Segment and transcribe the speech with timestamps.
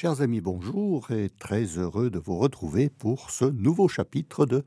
[0.00, 4.62] Chers amis, bonjour et très heureux de vous retrouver pour ce nouveau chapitre de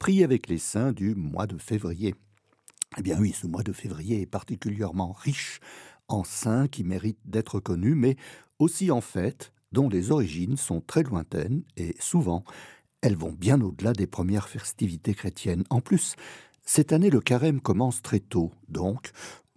[0.00, 2.16] Prier avec les saints du mois de février.
[2.98, 5.60] Eh bien oui, ce mois de février est particulièrement riche
[6.08, 8.16] en saints qui méritent d'être connus, mais
[8.58, 12.42] aussi en fêtes dont les origines sont très lointaines et souvent
[13.02, 15.62] elles vont bien au-delà des premières festivités chrétiennes.
[15.70, 16.16] En plus,
[16.64, 19.12] cette année le carême commence très tôt, donc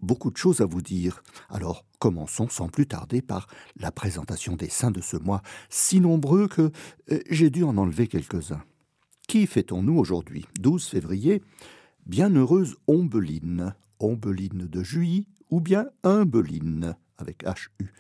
[0.06, 1.24] beaucoup de choses à vous dire.
[1.50, 3.48] Alors commençons sans plus tarder par
[3.78, 6.72] la présentation des saints de ce mois, si nombreux que
[7.12, 8.64] euh, j'ai dû en enlever quelques-uns.
[9.28, 11.42] Qui fêtons-nous aujourd'hui 12 février?
[12.06, 17.92] Bienheureuse Ombeline, Ombeline de Juilly ou bien Humbeline avec HU.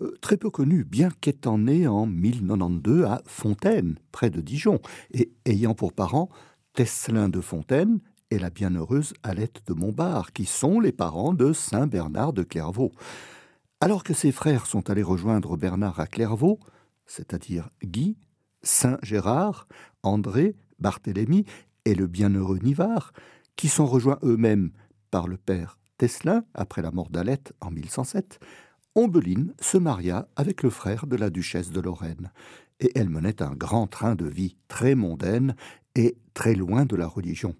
[0.00, 4.80] Euh, très peu connue, bien qu'étant née en 1092 à Fontaine, près de Dijon,
[5.12, 6.28] et ayant pour parents
[6.72, 11.86] Tesselin de Fontaine et la bienheureuse Alette de Montbard, qui sont les parents de Saint
[11.86, 12.92] Bernard de Clairvaux.
[13.80, 16.58] Alors que ses frères sont allés rejoindre Bernard à Clairvaux,
[17.06, 18.16] c'est-à-dire Guy,
[18.62, 19.66] Saint Gérard,
[20.02, 21.44] André, Barthélemy
[21.84, 23.12] et le bienheureux Nivard,
[23.56, 24.72] qui sont rejoints eux-mêmes
[25.10, 28.38] par le père Teslin après la mort d'Alette en 1107,
[28.94, 32.32] Ombeline se maria avec le frère de la duchesse de Lorraine,
[32.80, 35.56] et elle menait un grand train de vie très mondaine
[35.94, 37.54] et très loin de la religion.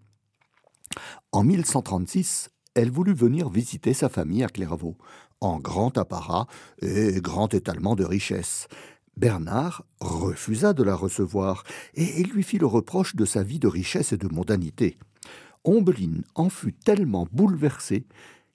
[1.32, 4.96] En 1136, elle voulut venir visiter sa famille à Clairvaux,
[5.40, 6.46] en grand apparat
[6.80, 8.68] et grand étalement de richesse.
[9.16, 11.64] Bernard refusa de la recevoir,
[11.94, 14.96] et lui fit le reproche de sa vie de richesse et de mondanité.
[15.64, 18.06] Ombeline en fut tellement bouleversée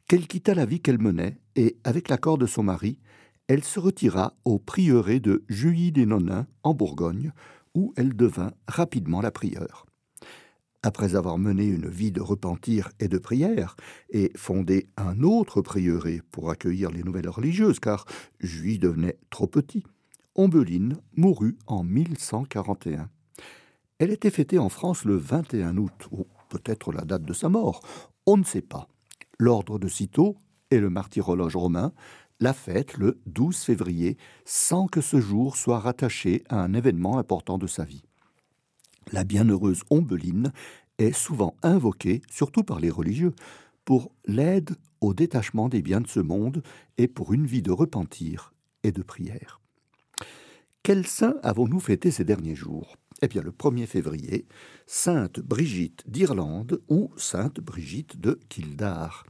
[0.07, 2.99] qu'elle quitta la vie qu'elle menait, et, avec l'accord de son mari,
[3.47, 7.33] elle se retira au prieuré de Juilly des Nonins, en Bourgogne,
[7.75, 9.85] où elle devint rapidement la prieure
[10.83, 13.75] après avoir mené une vie de repentir et de prière,
[14.09, 18.05] et fondé un autre prieuré pour accueillir les nouvelles religieuses, car
[18.39, 19.83] Juilly devenait trop petit,
[20.35, 23.09] Ombeline mourut en 1141.
[23.99, 27.81] Elle était fêtée en France le 21 août, ou peut-être la date de sa mort,
[28.25, 28.87] on ne sait pas.
[29.39, 30.35] L'ordre de Cîteaux
[30.71, 31.93] et le martyrologe romain
[32.39, 37.57] la fête le 12 février, sans que ce jour soit rattaché à un événement important
[37.57, 38.03] de sa vie.
[39.11, 40.51] La bienheureuse Ombeline
[40.97, 43.33] est souvent invoquée, surtout par les religieux,
[43.85, 44.71] pour l'aide
[45.01, 46.63] au détachement des biens de ce monde
[46.97, 49.59] et pour une vie de repentir et de prière.
[50.83, 52.97] Quel saint avons-nous fêté ces derniers jours?
[53.21, 54.45] Eh bien, le 1er février,
[54.85, 59.25] Sainte Brigitte d'Irlande ou Sainte Brigitte de Kildare.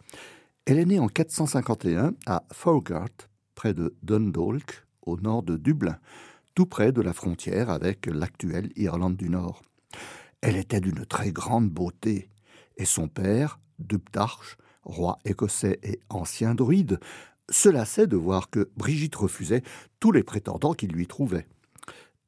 [0.66, 3.10] Elle est née en 451 à Forgart,
[3.54, 6.00] près de Dundalk, au nord de Dublin
[6.56, 9.62] tout près de la frontière avec l'actuelle Irlande du Nord.
[10.46, 12.30] Elle était d'une très grande beauté,
[12.76, 17.00] et son père, Dubtarch, roi écossais et ancien druide,
[17.50, 19.64] se lassait de voir que Brigitte refusait
[20.02, 21.48] tous les prétendants qu'il lui trouvait.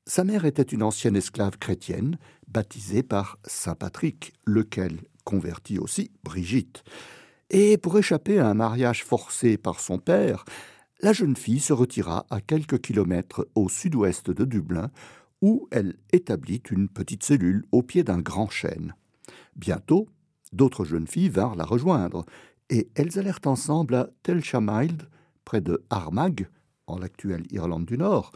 [0.05, 2.17] Sa mère était une ancienne esclave chrétienne,
[2.47, 6.85] baptisée par Saint Patrick, lequel convertit aussi Brigitte.
[7.49, 10.45] Et pour échapper à un mariage forcé par son père,
[11.01, 14.89] la jeune fille se retira à quelques kilomètres au sud-ouest de Dublin,
[15.45, 18.95] où elle établit une petite cellule au pied d'un grand chêne.
[19.56, 20.07] Bientôt,
[20.53, 22.25] d'autres jeunes filles vinrent la rejoindre,
[22.72, 25.07] et elles allèrent ensemble à Telshamild,
[25.44, 26.50] près de Armagh,
[26.88, 28.31] en l'actuelle Irlande du Nord,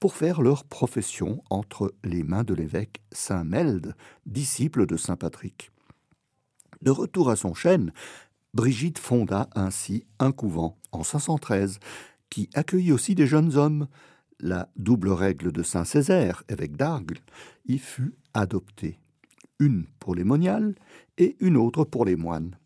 [0.00, 3.94] pour faire leur profession entre les mains de l'évêque Saint Meld,
[4.26, 5.70] disciple de Saint Patrick.
[6.82, 7.90] De retour à son chêne,
[8.52, 11.78] Brigitte fonda ainsi un couvent en 513
[12.28, 13.88] qui accueillit aussi des jeunes hommes.
[14.42, 17.18] La double règle de Saint Césaire, évêque d'Argle,
[17.66, 18.98] y fut adoptée,
[19.58, 20.74] une pour les moniales
[21.18, 22.56] et une autre pour les moines.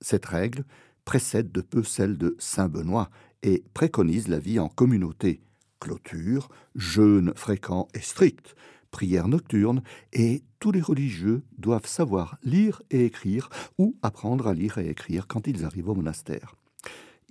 [0.00, 0.64] Cette règle
[1.04, 3.10] précède de peu celle de Saint Benoît
[3.42, 5.42] et préconise la vie en communauté,
[5.80, 8.54] clôture, jeûne fréquent et strict,
[8.92, 14.78] prière nocturne, et tous les religieux doivent savoir lire et écrire ou apprendre à lire
[14.78, 16.54] et écrire quand ils arrivent au monastère.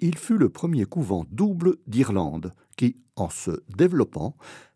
[0.05, 4.35] Il fut le premier couvent double d'Irlande qui, en se développant,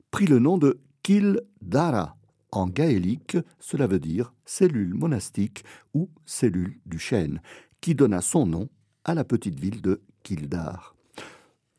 [0.09, 2.15] prit le nom de Kildara.
[2.53, 7.41] En gaélique, cela veut dire cellule monastique ou cellule du chêne,
[7.81, 8.69] qui donna son nom
[9.03, 10.95] à la petite ville de Kildare.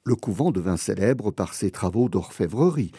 [0.04, 2.92] Le couvent devint célèbre par ses travaux d'orfèvrerie,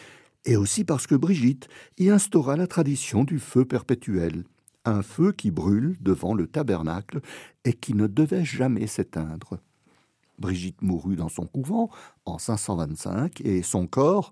[0.46, 1.70] et aussi parce que Brigitte
[2.00, 4.46] y instaura la tradition du feu perpétuel,
[4.84, 7.22] un feu qui brûle devant le tabernacle
[7.66, 9.60] et qui ne devait jamais s'éteindre.
[10.40, 11.90] Brigitte mourut dans son couvent
[12.26, 14.32] en 525 et son corps,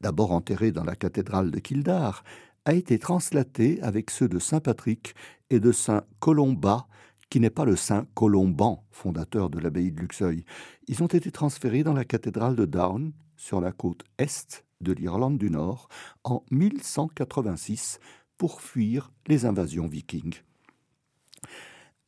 [0.00, 2.22] d'abord enterré dans la cathédrale de Kildare,
[2.64, 5.14] a été translaté avec ceux de Saint Patrick
[5.50, 6.88] et de Saint Colomba,
[7.30, 10.44] qui n'est pas le Saint Colomban, fondateur de l'abbaye de Luxeuil.
[10.88, 15.38] Ils ont été transférés dans la cathédrale de Down, sur la côte est de l'Irlande
[15.38, 15.88] du Nord
[16.24, 17.98] en 1186
[18.36, 20.40] pour fuir les invasions vikings.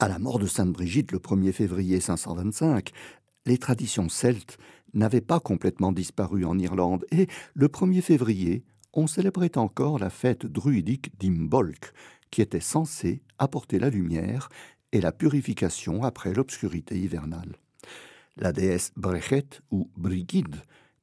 [0.00, 2.92] À la mort de Sainte Brigitte le 1er février 525,
[3.48, 4.58] les traditions celtes
[4.94, 8.62] n'avaient pas complètement disparu en Irlande et le 1er février,
[8.92, 11.92] on célébrait encore la fête druidique d'Imbolc,
[12.30, 14.50] qui était censée apporter la lumière
[14.92, 17.56] et la purification après l'obscurité hivernale.
[18.36, 20.56] La déesse Brechet ou Brigid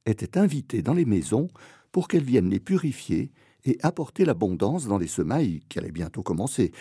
[0.06, 1.48] était invitée dans les maisons
[1.90, 3.32] pour qu'elle vienne les purifier
[3.64, 6.72] et apporter l'abondance dans les semailles qui allaient bientôt commencer,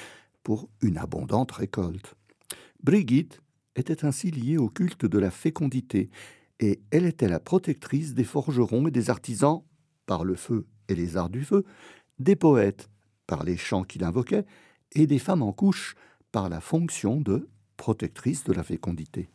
[0.44, 2.14] pour une abondante récolte.
[2.84, 3.42] Brigitte
[3.76, 6.10] était ainsi liée au culte de la fécondité,
[6.60, 9.64] et elle était la protectrice des forgerons et des artisans
[10.06, 11.66] par le feu et les arts du feu,
[12.20, 12.90] des poètes
[13.28, 14.46] par les chants qu'il invoquait,
[14.94, 15.96] et des femmes en couche
[16.32, 19.30] par la fonction de protectrice de la fécondité.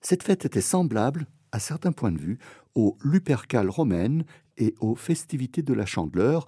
[0.00, 2.38] Cette fête était semblable, à certains points de vue,
[2.74, 4.24] aux Lupercales romaines
[4.58, 6.44] et aux festivités de la Chandeleur.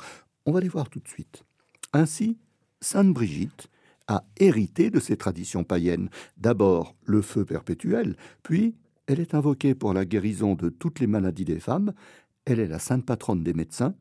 [0.47, 1.45] On va les voir tout de suite.
[1.93, 2.39] Ainsi,
[2.81, 3.69] Sainte Brigitte
[4.09, 6.11] a hérité de ces traditions païennes.
[6.37, 8.75] D'abord le feu perpétuel, puis
[9.07, 11.93] elle est invoquée pour la guérison de toutes les maladies des femmes.
[12.45, 13.95] Elle est la sainte patronne des médecins,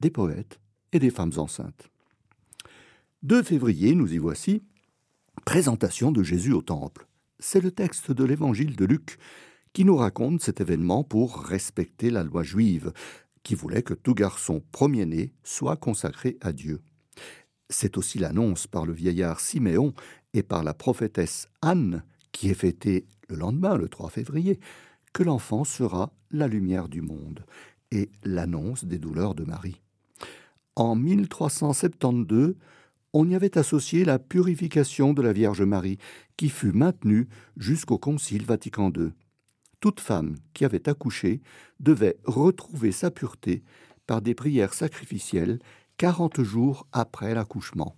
[0.00, 0.60] des poètes
[0.92, 1.90] et des femmes enceintes.
[3.22, 4.62] 2 février, nous y voici,
[5.44, 7.06] présentation de Jésus au Temple.
[7.38, 9.18] C'est le texte de l'évangile de Luc
[9.72, 12.92] qui nous raconte cet événement pour respecter la loi juive,
[13.42, 16.80] qui voulait que tout garçon premier-né soit consacré à Dieu.
[17.72, 19.94] C'est aussi l'annonce par le vieillard Siméon
[20.34, 24.60] et par la prophétesse Anne, qui est fêtée le lendemain, le 3 février,
[25.14, 27.44] que l'enfant sera la lumière du monde,
[27.90, 29.80] et l'annonce des douleurs de Marie.
[30.76, 32.56] En 1372,
[33.14, 35.98] on y avait associé la purification de la Vierge Marie,
[36.36, 39.12] qui fut maintenue jusqu'au Concile Vatican II.
[39.80, 41.40] Toute femme qui avait accouché
[41.80, 43.62] devait retrouver sa pureté
[44.06, 45.58] par des prières sacrificielles
[46.02, 47.94] 40 jours après l'accouchement.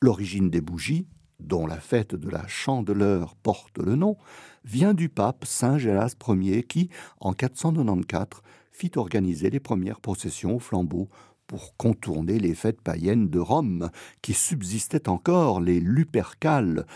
[0.00, 1.08] L'origine des bougies,
[1.40, 4.16] dont la fête de la chandeleur porte le nom,
[4.64, 10.58] vient du pape Saint Gélas Ier qui, en 494, fit organiser les premières processions au
[10.60, 11.08] flambeau
[11.48, 13.90] pour contourner les fêtes païennes de Rome,
[14.22, 16.86] qui subsistaient encore, les Lupercales,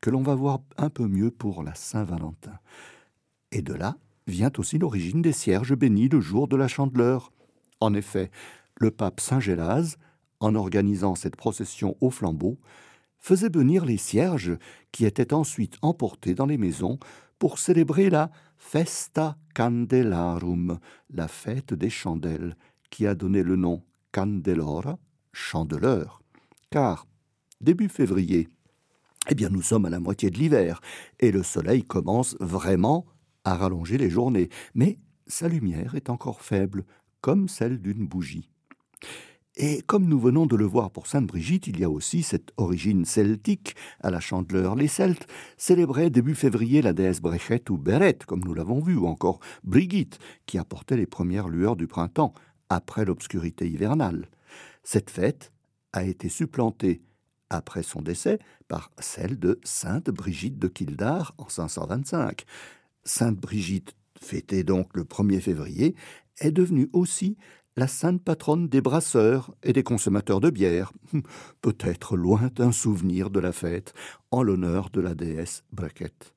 [0.00, 2.60] que l'on va voir un peu mieux pour la Saint-Valentin.
[3.50, 3.96] Et de là
[4.28, 7.32] vient aussi l'origine des cierges bénis le jour de la chandeleur.
[7.80, 8.30] En effet,
[8.76, 9.96] le pape Saint Gélase,
[10.40, 12.58] en organisant cette procession au flambeau,
[13.18, 14.58] faisait venir les cierges
[14.92, 16.98] qui étaient ensuite emportés dans les maisons
[17.38, 20.78] pour célébrer la Festa Candelarum,
[21.10, 22.56] la fête des chandelles,
[22.90, 23.82] qui a donné le nom
[24.12, 24.98] Candelora,
[25.32, 26.22] chandeleur.
[26.70, 27.06] Car,
[27.60, 28.48] début février,
[29.28, 30.80] eh bien nous sommes à la moitié de l'hiver,
[31.18, 33.06] et le soleil commence vraiment
[33.44, 36.84] à rallonger les journées, mais sa lumière est encore faible,
[37.20, 38.50] comme celle d'une bougie.
[39.56, 42.50] Et comme nous venons de le voir pour Sainte Brigitte, il y a aussi cette
[42.56, 44.74] origine celtique à la chandeleur.
[44.74, 49.06] Les Celtes célébraient début février la déesse Brechet ou Beret, comme nous l'avons vu, ou
[49.06, 52.34] encore Brigitte, qui apportait les premières lueurs du printemps,
[52.68, 54.26] après l'obscurité hivernale.
[54.82, 55.52] Cette fête
[55.92, 57.02] a été supplantée,
[57.48, 62.44] après son décès, par celle de Sainte Brigitte de Kildare en 525.
[63.04, 65.94] Sainte Brigitte, fêtée donc le 1er février,
[66.40, 67.36] est devenue aussi
[67.76, 70.92] la sainte patronne des brasseurs et des consommateurs de bière,
[71.60, 73.94] peut-être lointain souvenir de la fête
[74.30, 76.34] en l'honneur de la déesse Braquette.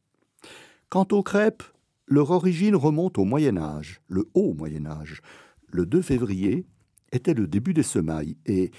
[0.90, 1.64] Quant aux crêpes,
[2.08, 5.22] leur origine remonte au Moyen Âge, le haut Moyen Âge.
[5.70, 6.66] Le 2 février
[7.12, 8.72] était le début des semailles et,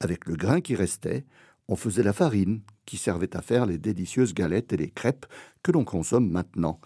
[0.00, 1.24] avec le grain qui restait,
[1.66, 5.26] on faisait la farine qui servait à faire les délicieuses galettes et les crêpes
[5.62, 6.80] que l'on consomme maintenant.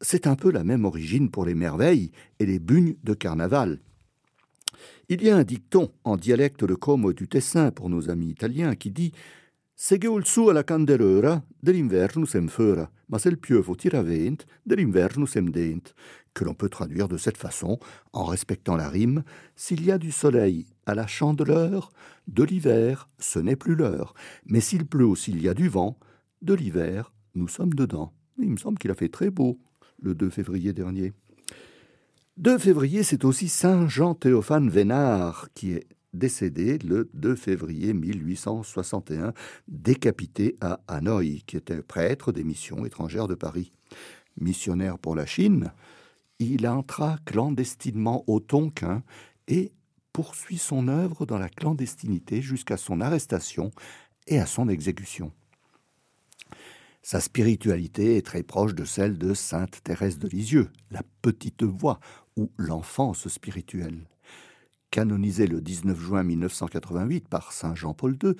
[0.00, 3.80] C'est un peu la même origine pour les merveilles et les bugnes de carnaval.
[5.12, 8.76] Il y a un dicton en dialecte de Como du Tessin pour nos amis italiens
[8.76, 9.12] qui dit
[9.74, 15.50] Segueu su alla candelera, dell'inverno sem fera, ma se il piovo tira vent, dell'inverno sem
[15.50, 15.92] dent,
[16.32, 17.80] que l'on peut traduire de cette façon,
[18.12, 19.24] en respectant la rime,
[19.56, 21.90] s'il y a du soleil à la chandeleur,
[22.28, 24.14] de l'hiver, ce n'est plus l'heure,
[24.46, 25.98] mais s'il pleut ou s'il y a du vent,
[26.40, 28.12] de l'hiver, nous sommes dedans.
[28.38, 29.58] Il me semble qu'il a fait très beau
[30.00, 31.14] le 2 février dernier.
[32.40, 39.34] 2 février, c'est aussi Saint Jean Théophane Vénard qui est décédé le 2 février 1861,
[39.68, 43.72] décapité à Hanoï, qui était prêtre des missions étrangères de Paris.
[44.40, 45.70] Missionnaire pour la Chine,
[46.38, 49.02] il entra clandestinement au Tonkin
[49.46, 49.70] et
[50.14, 53.70] poursuit son œuvre dans la clandestinité jusqu'à son arrestation
[54.26, 55.30] et à son exécution.
[57.02, 61.98] Sa spiritualité est très proche de celle de sainte Thérèse de Lisieux, la petite voix
[62.56, 64.06] l'enfance spirituelle.
[64.90, 68.32] Canonisé le 19 juin 1988 par Saint Jean-Paul II,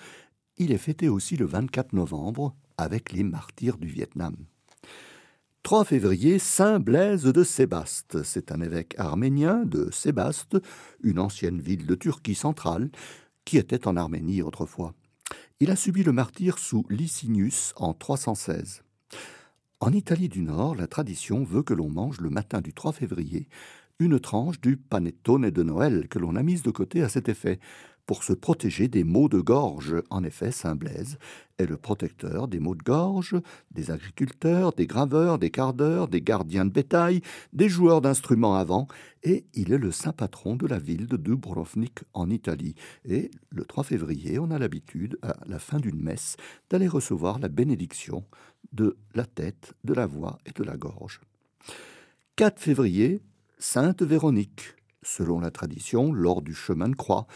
[0.57, 4.37] il est fêté aussi le 24 novembre avec les martyrs du Vietnam.
[5.63, 8.23] 3 février, Saint Blaise de Sébaste.
[8.23, 10.57] C'est un évêque arménien de Sébaste,
[11.03, 12.91] une ancienne ville de Turquie centrale,
[13.45, 14.95] qui était en Arménie autrefois.
[15.61, 18.83] Il a subi le martyr sous Licinius en 316.
[19.81, 23.49] En Italie du Nord, la tradition veut que l'on mange le matin du 3 février
[24.01, 27.61] une tranche du panettone de Noël que l'on a mise de côté à cet effet,
[28.11, 29.95] pour se protéger des maux de gorge.
[30.11, 31.17] En effet, Saint Blaise
[31.59, 33.37] est le protecteur des maux de gorge,
[33.71, 37.21] des agriculteurs, des graveurs, des cardeurs, des gardiens de bétail,
[37.53, 38.89] des joueurs d'instruments avant,
[39.23, 42.75] et il est le saint patron de la ville de Dubrovnik en Italie.
[43.05, 46.37] Et le 3 février, on a l'habitude, à la fin d'une messe,
[46.69, 48.25] d'aller recevoir la bénédiction
[48.73, 51.21] de la tête, de la voix et de la gorge.
[52.35, 53.21] 4 février,
[53.63, 54.75] Sainte Véronique.
[55.03, 57.27] Selon la tradition, lors du chemin de croix,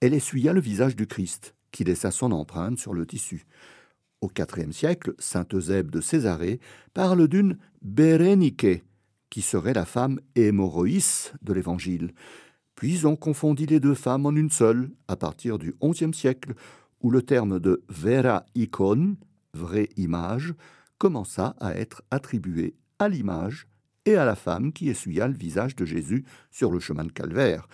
[0.00, 3.44] elle essuya le visage du Christ, qui laissa son empreinte sur le tissu.
[4.20, 6.60] Au IVe siècle, saint Eusèbe de Césarée
[6.94, 8.84] parle d'une Bérénique,
[9.30, 12.12] qui serait la femme hémorroïs de l'Évangile.
[12.76, 16.54] Puis on confondit les deux femmes en une seule, à partir du XIe siècle,
[17.00, 19.16] où le terme de vera icon,
[19.54, 20.54] vraie image,
[20.98, 23.66] commença à être attribué à l'image
[24.06, 27.68] et à la femme qui essuya le visage de Jésus sur le chemin de Calvaire,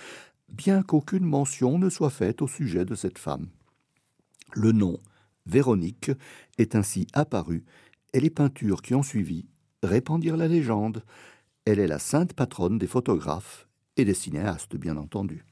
[0.49, 3.49] bien qu'aucune mention ne soit faite au sujet de cette femme.
[4.55, 4.99] Le nom
[5.47, 6.11] Véronique
[6.59, 7.65] est ainsi apparu,
[8.13, 9.47] et les peintures qui ont suivi
[9.83, 11.05] répandirent la légende.
[11.65, 15.45] Elle est la sainte patronne des photographes et des cinéastes, bien entendu.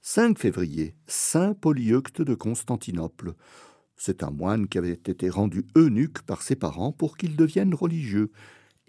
[0.00, 3.34] 5 février, Saint Polyeucte de Constantinople.
[3.96, 8.30] C'est un moine qui avait été rendu eunuque par ses parents pour qu'il devienne religieux.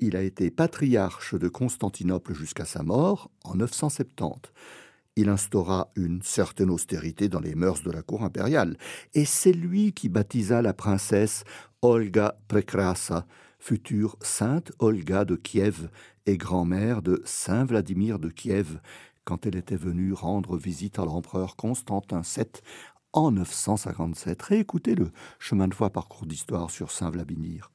[0.02, 4.54] Il a été patriarche de Constantinople jusqu'à sa mort en 970.
[5.18, 8.78] Il instaura une certaine austérité dans les mœurs de la cour impériale,
[9.14, 11.44] et c'est lui qui baptisa la princesse
[11.82, 13.28] Olga Prekrasa,
[13.60, 15.90] future sainte Olga de Kiev
[16.26, 18.80] et grand-mère de Saint Vladimir de Kiev,
[19.26, 22.46] quand elle était venue rendre visite à l'empereur Constantin VII
[23.12, 24.42] en 957.
[24.44, 27.70] Réécoutez le chemin de foi parcours d'histoire sur Saint Vladimir.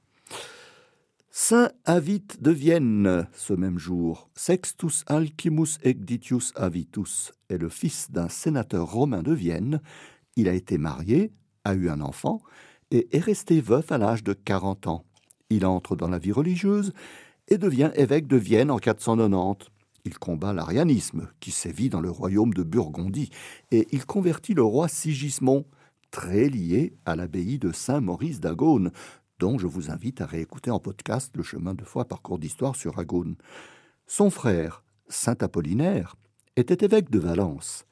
[1.36, 8.28] Saint Avit de Vienne, ce même jour, Sextus Alcimus Egditius Avitus est le fils d'un
[8.28, 9.80] sénateur romain de Vienne.
[10.36, 11.32] Il a été marié,
[11.64, 12.40] a eu un enfant
[12.92, 15.04] et est resté veuf à l'âge de 40 ans.
[15.50, 16.92] Il entre dans la vie religieuse
[17.48, 19.68] et devient évêque de Vienne en 490.
[20.04, 23.30] Il combat l'arianisme qui sévit dans le royaume de Burgondie
[23.72, 25.64] et il convertit le roi Sigismond,
[26.12, 28.92] très lié à l'abbaye de Saint-Maurice d'Agone,
[29.38, 32.98] dont je vous invite à réécouter en podcast le chemin de foi parcours d'histoire sur
[32.98, 33.36] Agone.
[34.06, 36.16] Son frère, Saint Apollinaire,
[36.56, 37.86] était évêque de Valence.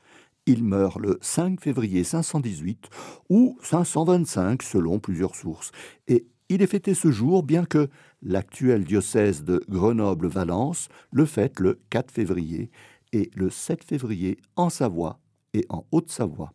[0.46, 2.88] Il meurt le 5 février 518
[3.28, 5.70] ou 525 selon plusieurs sources,
[6.08, 7.88] et il est fêté ce jour bien que
[8.20, 12.70] l'actuel diocèse de Grenoble-Valence le fête le 4 février
[13.12, 15.18] et le 7 février en Savoie
[15.54, 16.52] et en Haute-Savoie.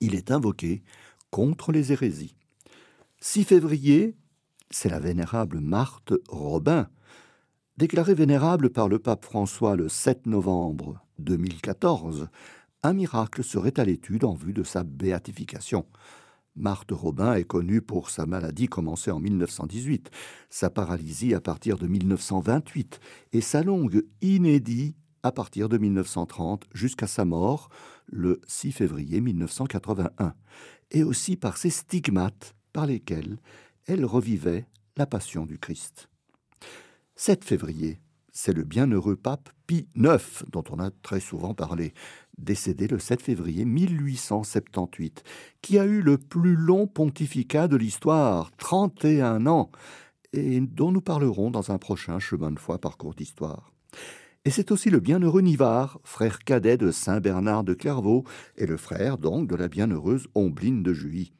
[0.00, 0.82] Il est invoqué
[1.30, 2.34] contre les hérésies.
[3.22, 4.16] 6 février,
[4.70, 6.88] c'est la vénérable Marthe Robin,
[7.76, 12.28] déclarée vénérable par le pape François le 7 novembre 2014.
[12.82, 15.84] Un miracle serait à l'étude en vue de sa béatification.
[16.56, 20.10] Marthe Robin est connue pour sa maladie commencée en 1918,
[20.48, 23.00] sa paralysie à partir de 1928
[23.34, 27.68] et sa longue inédit à partir de 1930 jusqu'à sa mort
[28.06, 30.32] le 6 février 1981,
[30.90, 33.36] et aussi par ses stigmates par lesquels
[33.88, 34.64] elle revivait
[34.96, 36.08] la passion du Christ.
[37.14, 38.00] 7 février,
[38.32, 41.92] c'est le bienheureux pape Pie IX, dont on a très souvent parlé,
[42.38, 45.24] décédé le 7 février 1878,
[45.60, 49.70] qui a eu le plus long pontificat de l'histoire, 31 ans,
[50.32, 53.74] et dont nous parlerons dans un prochain chemin de foi parcours d'histoire.
[54.46, 58.24] Et c'est aussi le bienheureux Nivard, frère cadet de Saint Bernard de Clairvaux,
[58.56, 61.34] et le frère donc de la bienheureuse Ombline de Juilly.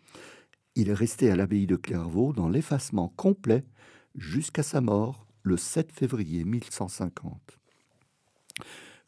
[0.80, 3.66] Il est resté à l'abbaye de Clairvaux dans l'effacement complet
[4.14, 7.58] jusqu'à sa mort le 7 février 1150.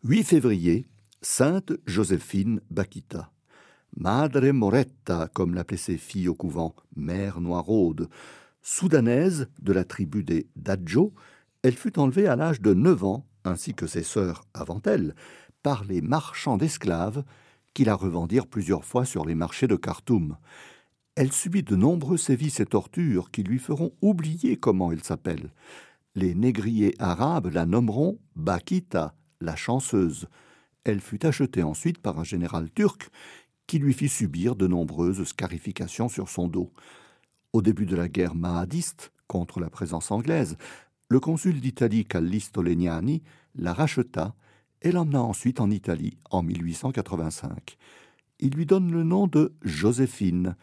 [0.05, 0.87] 8 février,
[1.23, 3.33] Sainte Joséphine Bakita.
[3.97, 8.11] Madre Moretta, comme l'appelaient ses filles au couvent, mère noiraude.
[8.61, 11.15] Soudanaise de la tribu des Dadjo,
[11.63, 15.15] elle fut enlevée à l'âge de 9 ans, ainsi que ses sœurs avant elle,
[15.63, 17.25] par les marchands d'esclaves
[17.73, 20.37] qui la revendirent plusieurs fois sur les marchés de Khartoum
[21.15, 25.51] elle subit de nombreux sévices et tortures qui lui feront oublier comment elle s'appelle.
[26.15, 30.29] Les négriers arabes la nommeront Bakita, la chanceuse.
[30.85, 33.11] Elle fut achetée ensuite par un général turc
[33.67, 36.73] qui lui fit subir de nombreuses scarifications sur son dos.
[37.53, 40.57] Au début de la guerre mahadiste contre la présence anglaise,
[41.09, 43.23] le consul d'Italie Callisto Legnani
[43.55, 44.35] la racheta
[44.81, 47.77] et l'emmena ensuite en Italie en 1885.
[48.41, 50.57] Il lui donne le nom de Joséphine.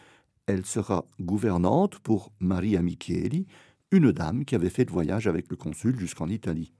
[0.50, 3.46] Elle sera gouvernante pour Maria Micheli,
[3.92, 6.74] une dame qui avait fait le voyage avec le consul jusqu'en Italie.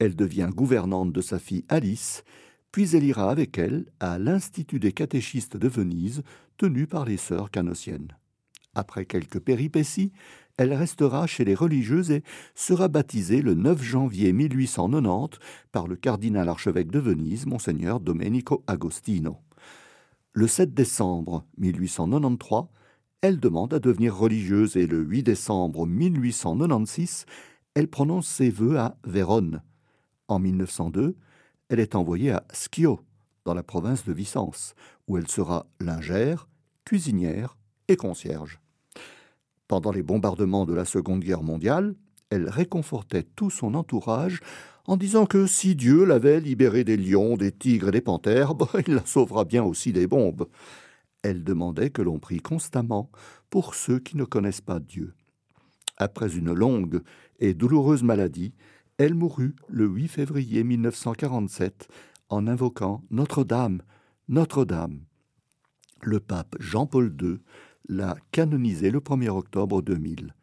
[0.00, 2.24] Elle devient gouvernante de sa fille Alice,
[2.72, 6.24] puis elle ira avec elle à l'Institut des catéchistes de Venise,
[6.56, 8.16] tenu par les sœurs canossiennes.
[8.74, 10.10] Après quelques péripéties,
[10.56, 12.24] elle restera chez les religieuses et
[12.56, 15.38] sera baptisée le 9 janvier 1890
[15.70, 19.38] par le cardinal archevêque de Venise, monseigneur Domenico Agostino.
[20.34, 22.64] Le 7 décembre 1893,
[23.20, 27.26] elle demande à devenir religieuse et le 8 décembre 1896,
[27.74, 29.60] elle prononce ses vœux à Vérone.
[30.28, 31.16] En 1902,
[31.68, 33.00] elle est envoyée à Schio,
[33.44, 34.74] dans la province de Vicence,
[35.06, 36.48] où elle sera lingère,
[36.86, 37.58] cuisinière
[37.88, 38.58] et concierge.
[39.68, 41.94] Pendant les bombardements de la Seconde Guerre mondiale,
[42.32, 44.40] elle réconfortait tout son entourage
[44.86, 48.54] en disant que si Dieu l'avait libérée des lions, des tigres et des panthères,
[48.86, 50.46] il la sauvera bien aussi des bombes
[51.22, 53.10] elle demandait que l'on prie constamment
[53.48, 55.14] pour ceux qui ne connaissent pas Dieu.
[55.96, 57.02] Après une longue
[57.38, 58.54] et douloureuse maladie,
[58.98, 61.88] elle mourut le 8 février 1947
[62.28, 63.82] en invoquant Notre-Dame,
[64.28, 65.00] Notre-Dame.
[66.02, 67.38] Le pape Jean-Paul II
[67.88, 70.34] l'a canonisée le 1er octobre 2000.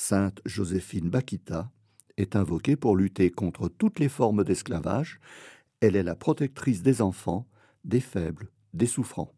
[0.00, 1.72] Sainte Joséphine Bakita
[2.16, 5.18] est invoquée pour lutter contre toutes les formes d'esclavage.
[5.80, 7.48] Elle est la protectrice des enfants,
[7.84, 9.34] des faibles, des souffrants.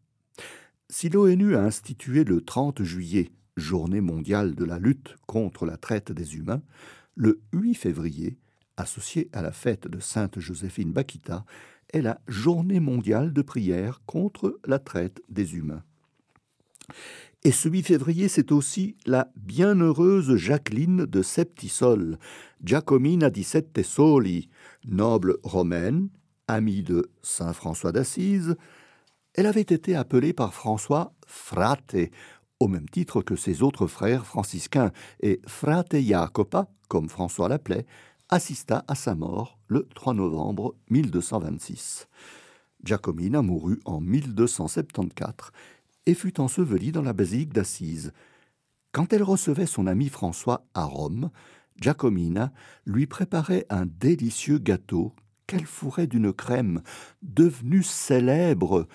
[0.91, 6.13] Si l'ONU a institué le 30 juillet Journée mondiale de la lutte contre la traite
[6.13, 6.63] des humains,
[7.15, 8.37] le 8 février,
[8.77, 11.47] associé à la fête de Sainte Joséphine Bakita,
[11.91, 15.83] est la Journée mondiale de prière contre la traite des humains.
[17.43, 22.19] Et ce 8 février, c'est aussi la bienheureuse Jacqueline de Septisol,
[22.63, 24.51] Giacomina di Sette Soli,
[24.85, 26.11] noble romaine,
[26.49, 28.57] amie de saint François d'Assise,
[29.33, 31.97] elle avait été appelée par François Frate,
[32.59, 37.87] au même titre que ses autres frères franciscains, et Frate Jacopa, comme François l'appelait,
[38.29, 42.07] assista à sa mort le 3 novembre 1226.
[42.85, 45.53] Giacomina mourut en 1274
[46.07, 48.13] et fut ensevelie dans la basilique d'Assise.
[48.93, 51.31] Quand elle recevait son ami François à Rome,
[51.81, 52.53] Giacomina
[52.85, 55.15] lui préparait un délicieux gâteau
[55.47, 56.83] qu'elle fourrait d'une crème
[57.23, 58.87] devenue célèbre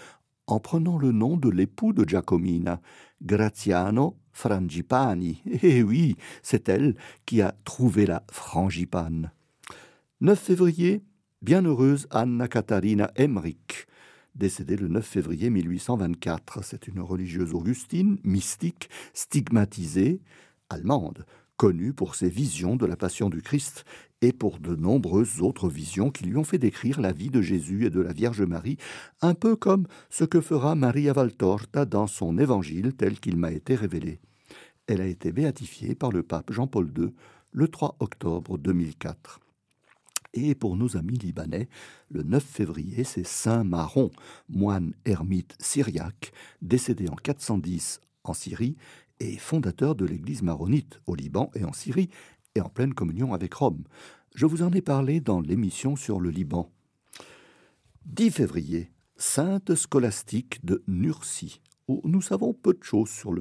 [0.48, 2.80] en prenant le nom de l'époux de Giacomina,
[3.22, 5.42] Graziano Frangipani.
[5.64, 9.32] Eh oui, c'est elle qui a trouvé la frangipane.
[10.22, 11.04] 9 février,
[11.42, 13.88] bienheureuse Anna Katharina Emmerich,
[14.36, 16.64] décédée le 9 février 1824.
[16.64, 20.22] C'est une religieuse augustine, mystique, stigmatisée,
[20.70, 21.26] allemande,
[21.58, 23.86] connue pour ses visions de la passion du Christ
[24.22, 27.86] et pour de nombreuses autres visions qui lui ont fait décrire la vie de Jésus
[27.86, 28.78] et de la Vierge Marie,
[29.22, 33.76] un peu comme ce que fera Maria Valtorta dans son évangile tel qu'il m'a été
[33.76, 34.20] révélé.
[34.88, 37.10] Elle a été béatifiée par le pape Jean-Paul II
[37.52, 39.40] le 3 octobre 2004.
[40.36, 41.70] Et pour nos amis libanais,
[42.12, 44.12] le 9 février, c'est Saint Maron,
[44.50, 48.76] moine ermite syriaque, décédé en 410 en Syrie
[49.22, 52.10] et fondateur de l'église maronite au Liban et en Syrie,
[52.54, 53.86] et en pleine communion avec Rome.
[54.34, 56.70] Je vous en ai parlé dans l'émission sur le Liban.
[58.06, 63.34] 10 février, Sainte Scolastique de Nursie, nous savons peu de choses sur,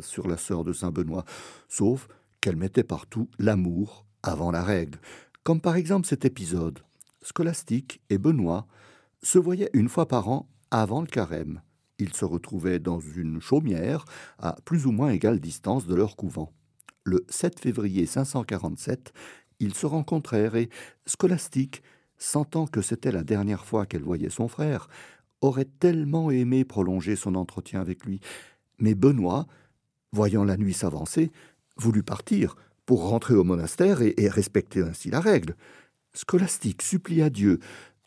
[0.00, 1.24] sur la sœur de Saint Benoît,
[1.68, 2.08] sauf
[2.40, 4.98] qu'elle mettait partout l'amour avant la règle,
[5.46, 6.80] comme par exemple cet épisode.
[7.22, 8.66] Scolastique et Benoît
[9.22, 11.62] se voyaient une fois par an avant le carême.
[12.00, 14.06] Ils se retrouvaient dans une chaumière
[14.40, 16.52] à plus ou moins égale distance de leur couvent.
[17.04, 19.12] Le 7 février 547,
[19.60, 20.68] ils se rencontrèrent et
[21.06, 21.84] Scolastique,
[22.18, 24.88] sentant que c'était la dernière fois qu'elle voyait son frère,
[25.42, 28.18] aurait tellement aimé prolonger son entretien avec lui.
[28.80, 29.46] Mais Benoît,
[30.10, 31.30] voyant la nuit s'avancer,
[31.76, 35.56] voulut partir pour rentrer au monastère et, respecter ainsi la règle.
[36.14, 37.58] Scolastique supplia Dieu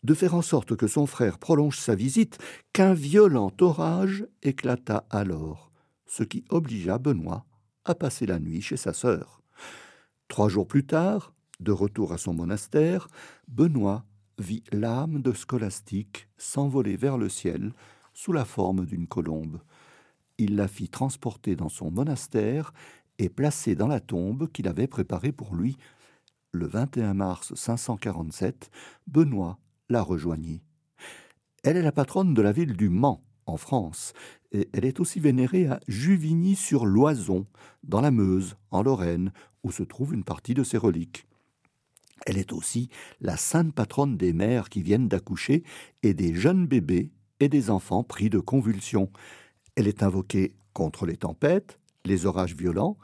[0.02, 2.38] de faire en sorte que son frère prolonge sa visite,
[2.72, 5.70] qu'un violent orage éclata alors,
[6.06, 7.44] ce qui obligea Benoît
[7.84, 9.42] à passer la nuit chez sa sœur.
[10.28, 13.08] Trois jours plus tard, de retour à son monastère,
[13.48, 14.04] Benoît
[14.38, 17.74] vit l'âme de scolastique s'envoler vers le ciel
[18.14, 19.60] sous la forme d'une colombe.
[20.38, 22.72] Il la fit transporter dans son monastère
[23.20, 25.76] et placer dans la tombe qu'il avait préparée pour lui.
[26.52, 28.70] Le 21 mars 547,
[29.06, 29.58] Benoît
[29.90, 30.62] la rejoignit
[31.62, 34.14] Elle est la patronne de la ville du Mans, en France,
[34.52, 37.46] et elle est aussi vénérée à Juvigny-sur-Loison,
[37.84, 39.32] dans la Meuse, en Lorraine,
[39.64, 41.26] où se trouve une partie de ses reliques.
[42.26, 42.88] Elle est aussi
[43.20, 45.62] la sainte patronne des mères qui viennent d'accoucher
[46.02, 49.10] et des jeunes bébés et des enfants pris de convulsions.
[49.76, 52.96] Elle est invoquée contre les tempêtes, les orages violents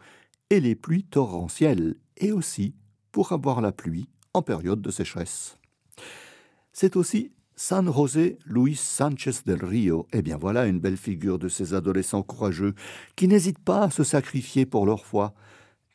[0.51, 2.75] et les pluies torrentielles, et aussi
[3.13, 5.59] pour avoir la pluie en période de sécheresse.
[6.73, 10.07] C'est aussi San José Luis Sanchez del Rio.
[10.13, 12.75] Eh bien voilà une belle figure de ces adolescents courageux
[13.17, 15.35] qui n'hésitent pas à se sacrifier pour leur foi.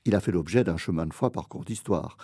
[0.06, 2.18] Il a fait l'objet d'un chemin de foi par cours d'histoire.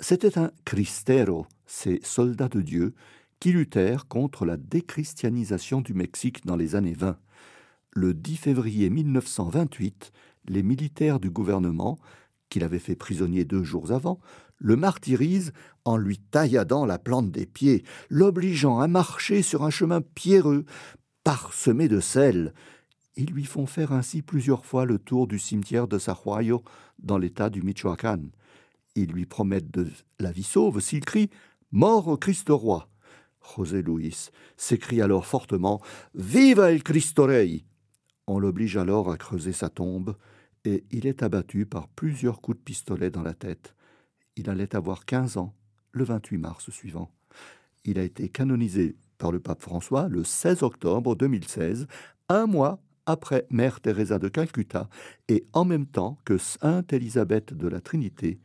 [0.00, 2.94] C'était un cristero, ces soldats de Dieu,
[3.38, 7.18] qui luttèrent contre la déchristianisation du Mexique dans les années 20.
[7.92, 10.12] Le 10 février 1928,
[10.46, 11.98] les militaires du gouvernement,
[12.48, 14.20] qu'il avait fait prisonnier deux jours avant,
[14.58, 15.52] le martyrisent
[15.84, 20.64] en lui tailladant la plante des pieds, l'obligeant à marcher sur un chemin pierreux,
[21.24, 22.54] parsemé de sel.
[23.16, 26.62] Ils lui font faire ainsi plusieurs fois le tour du cimetière de Sahuayo,
[27.00, 28.30] dans l'état du Michoacán.
[28.94, 31.30] Ils lui promettent de la vie sauve s'il crie
[31.72, 32.88] Mort au Christ roi.
[33.56, 35.80] José Luis s'écrie alors fortement
[36.14, 37.64] Viva el Cristo Rey
[38.32, 40.14] On l'oblige alors à creuser sa tombe,
[40.64, 43.74] et il est abattu par plusieurs coups de pistolet dans la tête.
[44.36, 45.52] Il allait avoir quinze ans
[45.90, 47.10] le 28 mars suivant.
[47.84, 51.88] Il a été canonisé par le pape François le 16 octobre 2016,
[52.28, 54.88] un mois après Mère Teresa de Calcutta
[55.26, 58.38] et en même temps que Sainte Élisabeth de la Trinité,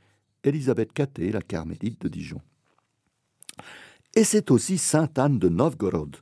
[0.43, 2.41] Élisabeth Caté, la carmélite de Dijon.
[4.15, 6.17] Et c'est aussi Sainte Anne de Novgorod.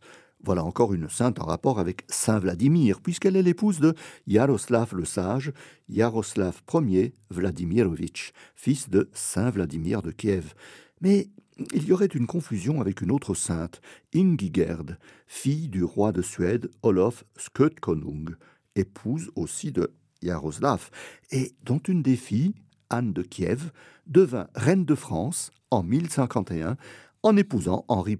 [0.45, 3.95] Voilà encore une sainte en rapport avec Saint Vladimir, puisqu'elle est l'épouse de
[4.27, 5.53] Yaroslav le Sage,
[5.87, 10.53] Yaroslav Ier Vladimirovitch, fils de Saint Vladimir de Kiev.
[10.99, 11.29] Mais
[11.73, 13.79] il y aurait une confusion avec une autre sainte,
[14.13, 18.35] Ingigerd, fille du roi de Suède Olof Skötkonung,
[18.75, 20.89] épouse aussi de Yaroslav,
[21.31, 22.53] et dont une des filles,
[22.89, 23.71] Anne de Kiev,
[24.07, 26.75] devint reine de France en 1051
[27.23, 28.17] en épousant Henri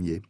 [0.00, 0.22] Ier.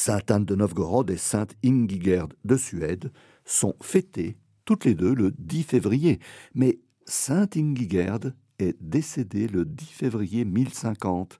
[0.00, 3.12] Sainte Anne de Novgorod et Sainte Ingigerd de Suède
[3.44, 6.20] sont fêtées toutes les deux le 10 février,
[6.54, 11.38] mais Sainte Ingigerd est décédée le 10 février 1050,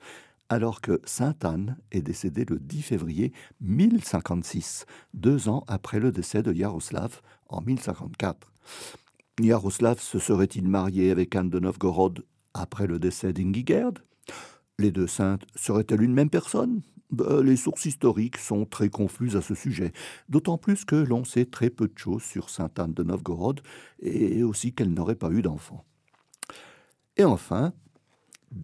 [0.51, 6.43] alors que Sainte Anne est décédée le 10 février 1056, deux ans après le décès
[6.43, 8.53] de Yaroslav en 1054.
[9.41, 14.05] Yaroslav se serait-il marié avec Anne de Novgorod après le décès d'Ingigerd?
[14.79, 16.83] Les deux saintes seraient-elles une même personne?
[17.11, 19.93] Bah, Les sources historiques sont très confuses à ce sujet,
[20.29, 23.61] d'autant plus que l'on sait très peu de choses sur Sainte Anne de Novgorod
[24.01, 25.85] et aussi qu'elle n'aurait pas eu d'enfant.
[27.17, 27.73] Et enfin,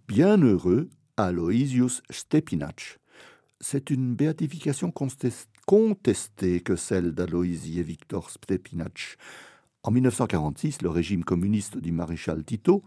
[0.07, 2.99] bienheureux Aloysius Stepinac.
[3.59, 4.91] C'est une béatification
[5.65, 9.17] contestée que celle d'Aloysie et Victor Stepinac.
[9.83, 12.83] En 1946, le régime communiste du maréchal Tito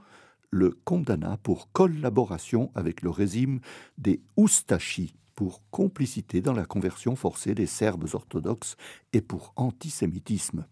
[0.51, 3.61] le condamna pour collaboration avec le régime
[3.99, 8.77] des Oustachis, pour complicité dans la conversion forcée des Serbes orthodoxes
[9.15, 10.67] et pour antisémitisme.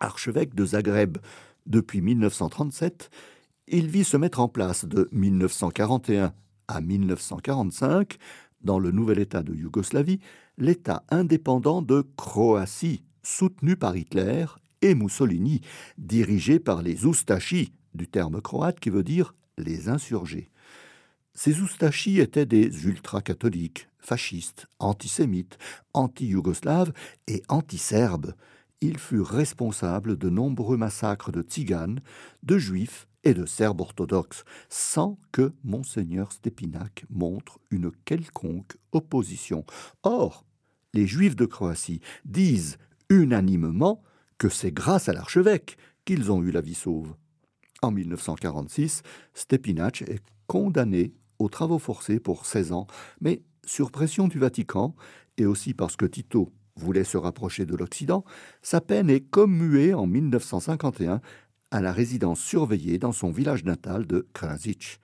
[0.00, 1.18] Archevêque de Zagreb
[1.66, 3.10] depuis 1937,
[3.68, 6.32] il vit se mettre en place de 1941
[6.66, 8.16] à 1945,
[8.60, 10.18] dans le nouvel État de Yougoslavie,
[10.58, 14.46] l'État indépendant de Croatie, soutenu par Hitler
[14.82, 15.60] et Mussolini,
[15.96, 20.49] dirigé par les Oustachis, du terme croate qui veut dire les insurgés.
[21.34, 25.58] Ces Oustachis étaient des ultra-catholiques, fascistes, antisémites,
[25.94, 26.92] anti-yougoslaves
[27.26, 28.34] et anti-serbes.
[28.80, 32.00] Ils furent responsables de nombreux massacres de tziganes,
[32.42, 39.64] de juifs et de Serbes orthodoxes, sans que monseigneur Stepinac montre une quelconque opposition.
[40.02, 40.46] Or,
[40.94, 44.02] les Juifs de Croatie disent unanimement
[44.38, 47.14] que c'est grâce à l'archevêque qu'ils ont eu la vie sauve.
[47.82, 52.86] En 1946, Stepinac est condamné aux travaux forcés pour 16 ans,
[53.20, 54.94] mais sur pression du Vatican,
[55.38, 58.24] et aussi parce que Tito voulait se rapprocher de l'Occident,
[58.60, 61.20] sa peine est commuée en 1951
[61.70, 65.00] à la résidence surveillée dans son village natal de Krasic.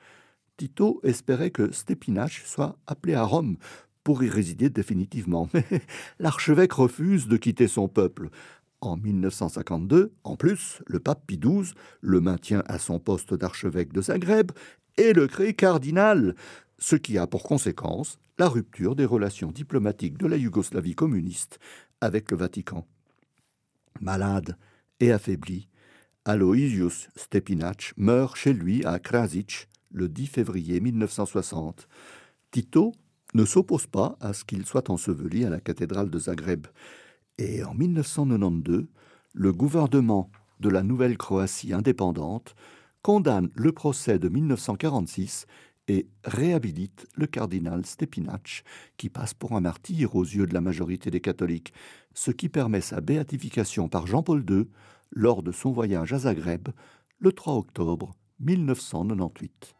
[0.58, 3.56] Tito espérait que Stepinac soit appelé à Rome
[4.04, 5.64] pour y résider définitivement, mais
[6.18, 8.30] l'archevêque refuse de quitter son peuple.
[8.86, 14.00] En 1952, en plus, le pape Pie XII le maintient à son poste d'archevêque de
[14.00, 14.52] Zagreb
[14.96, 16.36] et le crée cardinal,
[16.78, 21.58] ce qui a pour conséquence la rupture des relations diplomatiques de la Yougoslavie communiste
[22.00, 22.86] avec le Vatican.
[24.00, 24.56] Malade
[25.00, 25.68] et affaibli,
[26.24, 31.88] Aloysius Stepinac meurt chez lui à Krasic le 10 février 1960.
[32.52, 32.92] Tito
[33.34, 36.68] ne s'oppose pas à ce qu'il soit enseveli à la cathédrale de Zagreb.
[37.38, 38.86] Et en 1992,
[39.34, 42.54] le gouvernement de la Nouvelle-Croatie indépendante
[43.02, 45.46] condamne le procès de 1946
[45.88, 48.64] et réhabilite le cardinal Stepinac,
[48.96, 51.72] qui passe pour un martyr aux yeux de la majorité des catholiques,
[52.14, 54.66] ce qui permet sa béatification par Jean-Paul II
[55.10, 56.68] lors de son voyage à Zagreb
[57.18, 59.74] le 3 octobre 1998.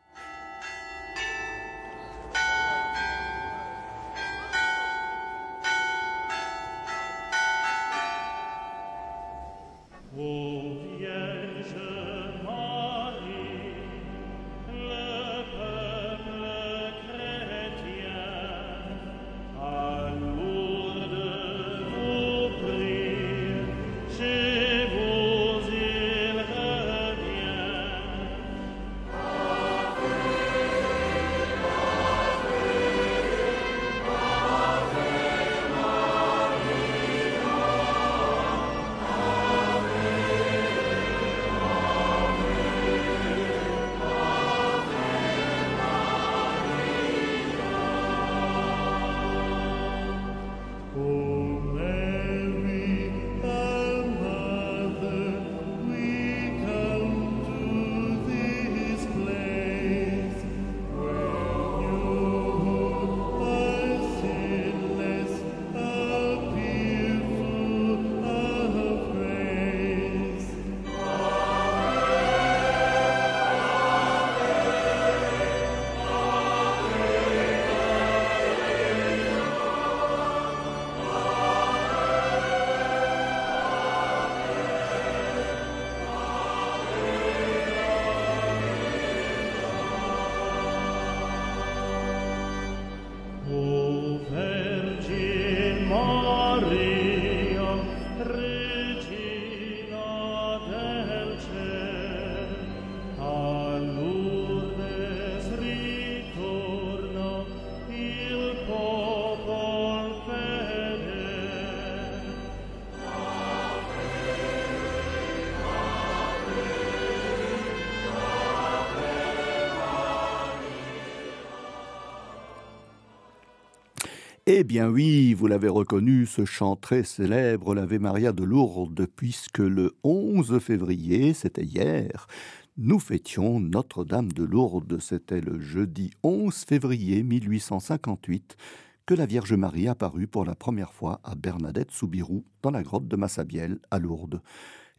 [124.48, 129.59] Eh bien oui, vous l'avez reconnu, ce chant très célèbre, l'Ave Maria de Lourdes, puisque
[129.59, 132.28] le 11 février, c'était hier,
[132.76, 135.00] nous fêtions Notre-Dame de Lourdes.
[135.00, 138.56] C'était le jeudi 11 février 1858
[139.04, 143.09] que la Vierge Marie apparut pour la première fois à Bernadette Soubirou, dans la grotte
[143.09, 144.42] de Massabielle, à Lourdes.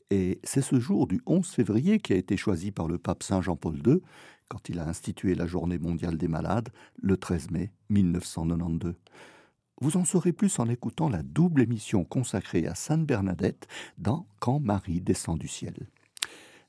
[0.09, 3.41] Et c'est ce jour du 11 février qui a été choisi par le pape Saint
[3.41, 4.01] Jean-Paul II
[4.49, 6.67] quand il a institué la Journée mondiale des malades
[7.01, 8.93] le 13 mai 1992.
[9.79, 13.67] Vous en saurez plus en écoutant la double émission consacrée à Sainte Bernadette
[13.99, 15.75] dans Quand Marie descend du ciel.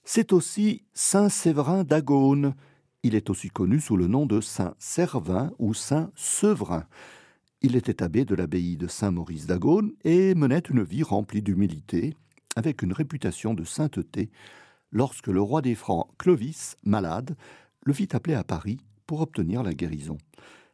[0.04, 2.54] C'est aussi Saint Séverin d'Agone.
[3.02, 6.84] Il est aussi connu sous le nom de Saint Servin ou Saint Sevrin.
[7.62, 12.14] Il était abbé de l'abbaye de Saint-Maurice d'Agone et menait une vie remplie d'humilité,
[12.56, 14.30] avec une réputation de sainteté,
[14.92, 17.36] lorsque le roi des Francs, Clovis, malade,
[17.84, 20.18] le fit appeler à Paris pour obtenir la guérison.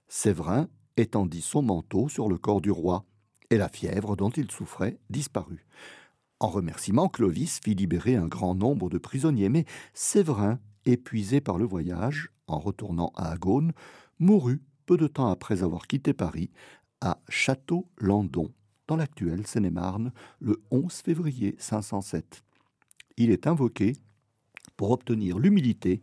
[0.08, 3.04] Séverin étendit son manteau sur le corps du roi,
[3.50, 5.66] et la fièvre dont il souffrait disparut.
[6.40, 11.64] En remerciement, Clovis fit libérer un grand nombre de prisonniers, mais Séverin, épuisé par le
[11.64, 13.72] voyage, en retournant à Agone,
[14.18, 16.50] mourut peu de temps après avoir quitté Paris,
[17.00, 18.52] à Château-Landon,
[18.88, 22.44] dans l'actuelle Seine-et-Marne, le 11 février 507.
[23.16, 23.94] Il est invoqué
[24.76, 26.02] pour obtenir l'humilité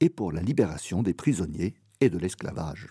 [0.00, 2.88] et pour la libération des prisonniers et de l'esclavage.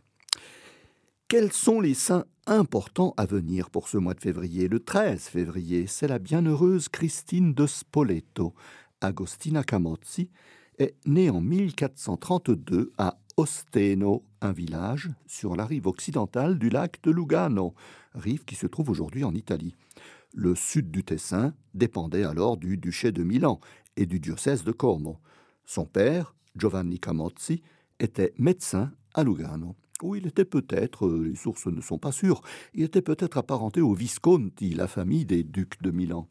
[1.29, 4.67] Quels sont les saints importants à venir pour ce mois de février?
[4.67, 8.55] Le 13 février, c'est la bienheureuse Christine de Spoleto.
[8.99, 10.31] Agostina Camozzi
[10.79, 17.11] est née en 1432 à Osteno, un village sur la rive occidentale du lac de
[17.11, 17.75] Lugano,
[18.15, 19.75] rive qui se trouve aujourd'hui en Italie.
[20.33, 23.59] Le sud du Tessin dépendait alors du duché de Milan
[23.97, 25.19] et du diocèse de Como.
[25.63, 27.61] Son père, Giovanni Camozzi,
[27.99, 32.41] était médecin à Lugano où il était peut-être, euh, les sources ne sont pas sûres,
[32.73, 36.27] il était peut-être apparenté aux Visconti, la famille des ducs de Milan.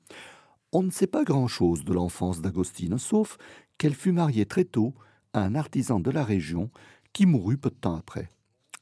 [0.73, 3.39] On ne sait pas grand-chose de l'enfance d'Agostine, sauf
[3.79, 4.95] qu'elle fut mariée très tôt
[5.33, 6.71] à un artisan de la région
[7.13, 8.29] qui mourut peu de temps après.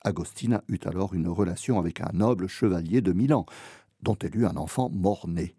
[0.03, 3.47] Agostina eut alors une relation avec un noble chevalier de Milan,
[4.03, 5.55] dont elle eut un enfant mort-né.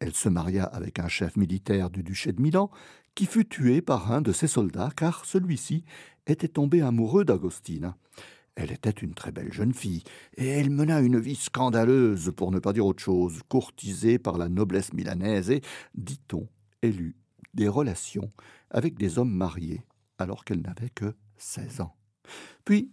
[0.00, 2.70] Elle se maria avec un chef militaire du duché de Milan,
[3.14, 5.84] qui fut tué par un de ses soldats, car celui-ci
[6.26, 7.96] était tombé amoureux d'Agostina.
[8.56, 10.02] Elle était une très belle jeune fille,
[10.36, 14.48] et elle mena une vie scandaleuse, pour ne pas dire autre chose, courtisée par la
[14.48, 15.60] noblesse milanaise, et,
[15.94, 16.48] dit-on,
[16.80, 17.16] elle eut
[17.52, 18.32] des relations
[18.70, 19.84] avec des hommes mariés,
[20.18, 21.94] alors qu'elle n'avait que seize ans.
[22.64, 22.90] Puis,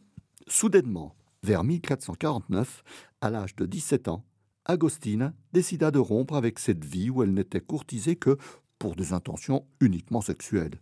[0.47, 2.84] soudainement, vers 1449,
[3.21, 4.26] à l'âge de 17 ans,
[4.65, 8.38] Agostine décida de rompre avec cette vie où elle n'était courtisée que
[8.80, 10.80] pour des intentions uniquement sexuelles.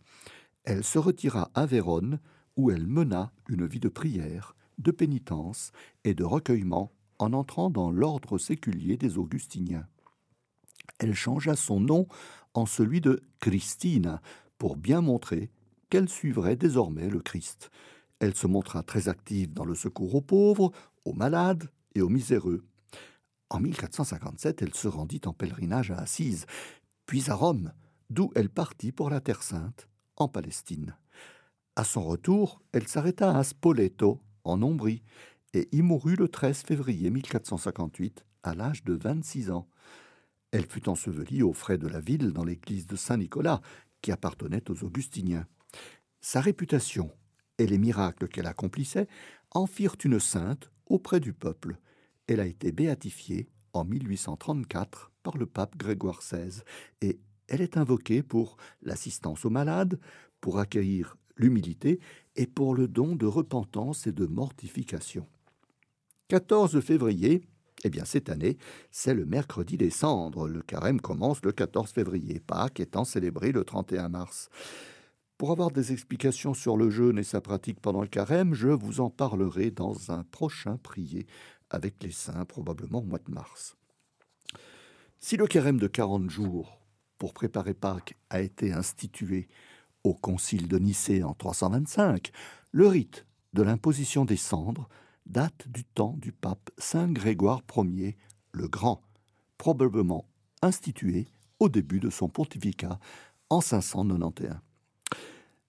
[0.64, 2.20] Elle se retira à Vérone,
[2.56, 5.72] où elle mena une vie de prière, de pénitence
[6.04, 9.88] et de recueillement en entrant dans l'ordre séculier des Augustiniens.
[11.00, 12.08] Elle changea son nom
[12.54, 14.22] en celui de Christina
[14.58, 15.50] pour bien montrer
[15.90, 17.70] qu'elle suivrait désormais le Christ.
[18.20, 20.72] Elle se montra très active dans le secours aux pauvres,
[21.06, 22.64] aux malades et aux miséreux.
[23.50, 26.46] En 1457, elle se rendit en pèlerinage à Assise,
[27.06, 27.74] puis à Rome,
[28.10, 30.96] d'où elle partit pour la Terre sainte, en Palestine.
[31.76, 35.04] À son retour, elle s'arrêta à Spoleto, en Ombrie,
[35.54, 39.68] et y mourut le 13 février 1458, à l'âge de 26 ans.
[40.52, 43.62] Elle fut ensevelie aux frais de la ville dans l'église de Saint-Nicolas,
[44.02, 45.46] qui appartenait aux Augustiniens.
[46.20, 47.12] Sa réputation
[47.58, 49.08] et les miracles qu'elle accomplissait
[49.52, 51.78] en firent une sainte auprès du peuple,
[52.28, 56.62] elle a été béatifiée en 1834 par le pape Grégoire XVI
[57.02, 60.00] et elle est invoquée pour l'assistance aux malades,
[60.40, 62.00] pour accueillir l'humilité
[62.36, 65.28] et pour le don de repentance et de mortification.
[66.30, 67.42] 14 février,
[67.84, 68.58] eh bien cette année,
[68.92, 70.48] c'est le mercredi des cendres.
[70.48, 74.50] Le carême commence le 14 février, Pâques étant célébré le 31 mars.
[75.38, 79.02] Pour avoir des explications sur le jeûne et sa pratique pendant le carême, je vous
[79.02, 81.26] en parlerai dans un prochain prier
[81.72, 83.76] avec les saints, probablement au mois de mars.
[85.20, 86.80] Si le carême de 40 jours
[87.18, 89.48] pour préparer Pâques a été institué
[90.04, 92.32] au concile de Nicée en 325,
[92.72, 94.88] le rite de l'imposition des cendres
[95.26, 98.18] date du temps du pape Saint Grégoire Ier
[98.52, 99.02] le Grand,
[99.58, 100.26] probablement
[100.62, 101.28] institué
[101.60, 103.00] au début de son pontificat
[103.50, 104.56] en 591.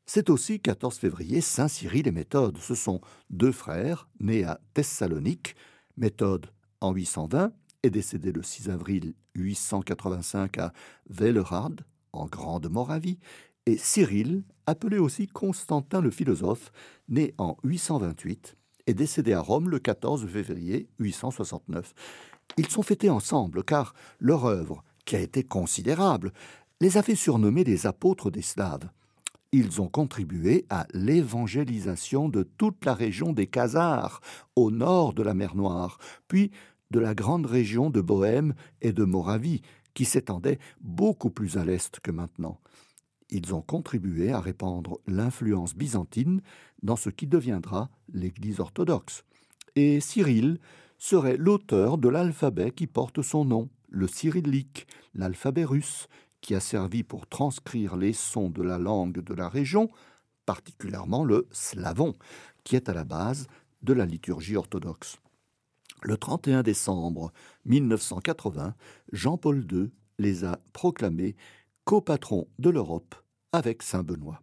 [0.07, 2.59] C'est aussi 14 février Saint Cyril et Méthode.
[2.59, 5.55] Ce sont deux frères nés à Thessalonique,
[5.97, 10.73] Méthode en 820 est décédé le 6 avril 885 à
[11.09, 13.19] Vellerad, en Grande Moravie,
[13.67, 16.73] et Cyril, appelé aussi Constantin le philosophe,
[17.09, 21.95] né en 828, est décédé à Rome le 14 février 869.
[22.59, 26.33] Ils sont fêtés ensemble car leur œuvre, qui a été considérable,
[26.81, 28.89] les a fait surnommer les apôtres des Slaves
[29.53, 34.23] ils ont contribué à l'évangélisation de toute la région des Khazars,
[34.57, 36.51] au nord de la mer Noire, puis
[36.91, 39.61] de la grande région de Bohême et de Moravie,
[39.93, 42.59] qui s'étendait beaucoup plus à l'est que maintenant.
[43.35, 46.43] Ils ont contribué à répandre l'influence byzantine
[46.83, 49.25] dans ce qui deviendra l'Église orthodoxe.
[49.75, 50.61] Et Cyril
[50.99, 56.09] serait l'auteur de l'alphabet qui porte son nom, le cyrillique, l'alphabet russe,
[56.43, 59.89] qui a servi pour transcrire les sons de la langue de la région,
[60.45, 62.13] particulièrement le slavon,
[62.65, 63.47] qui est à la base
[63.83, 65.17] de la liturgie orthodoxe.
[66.03, 67.33] Le 31 décembre
[67.65, 68.75] 1980,
[69.11, 71.35] Jean-Paul II les a proclamés
[71.85, 73.15] copatrons de l'Europe
[73.53, 74.41] avec Saint Benoît.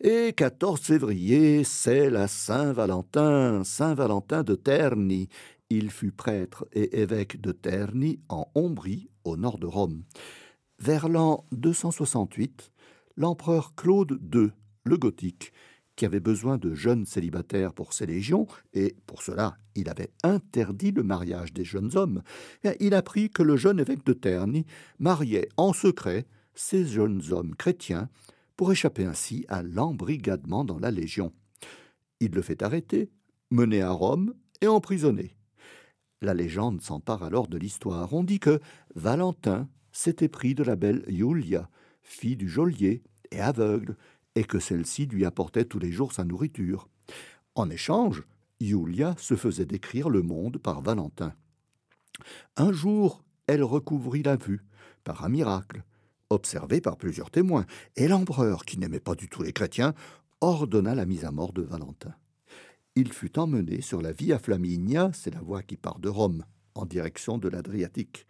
[0.00, 5.28] Et 14 février, c'est la Saint-Valentin, Saint-Valentin de Terni.
[5.68, 10.02] Il fut prêtre et évêque de Terni en Ombrie, au nord de Rome.
[10.78, 12.72] Vers l'an 268,
[13.16, 14.48] l'empereur Claude II,
[14.84, 15.52] le Gothique,
[15.96, 20.92] qui avait besoin de jeunes célibataires pour ses légions, et pour cela il avait interdit
[20.92, 22.22] le mariage des jeunes hommes,
[22.80, 24.64] il apprit que le jeune évêque de Terni
[24.98, 28.08] mariait en secret ces jeunes hommes chrétiens
[28.56, 31.32] pour échapper ainsi à l'embrigadement dans la Légion.
[32.20, 33.10] Il le fait arrêter,
[33.50, 35.34] mener à Rome et emprisonner.
[36.20, 38.12] La légende s'empare alors de l'histoire.
[38.12, 38.60] On dit que
[38.94, 41.68] Valentin, s'était pris de la belle Julia,
[42.02, 43.96] fille du geôlier et aveugle,
[44.34, 46.88] et que celle-ci lui apportait tous les jours sa nourriture.
[47.54, 48.24] En échange,
[48.60, 51.34] Julia se faisait décrire le monde par Valentin.
[52.56, 54.64] Un jour, elle recouvrit la vue,
[55.02, 55.82] par un miracle,
[56.30, 57.66] observé par plusieurs témoins,
[57.96, 59.94] et l'empereur, qui n'aimait pas du tout les chrétiens,
[60.40, 62.14] ordonna la mise à mort de Valentin.
[62.96, 66.86] Il fut emmené sur la Via Flaminia, c'est la voie qui part de Rome, en
[66.86, 68.26] direction de l'Adriatique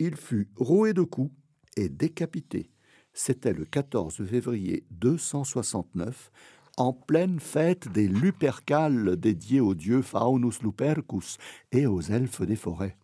[0.00, 1.32] il fut roué de coups
[1.76, 2.70] et décapité.
[3.12, 6.32] C'était le 14 février 269,
[6.78, 11.36] en pleine fête des Lupercales dédiées au dieu Faunus Lupercus
[11.70, 12.96] et aux elfes des forêts.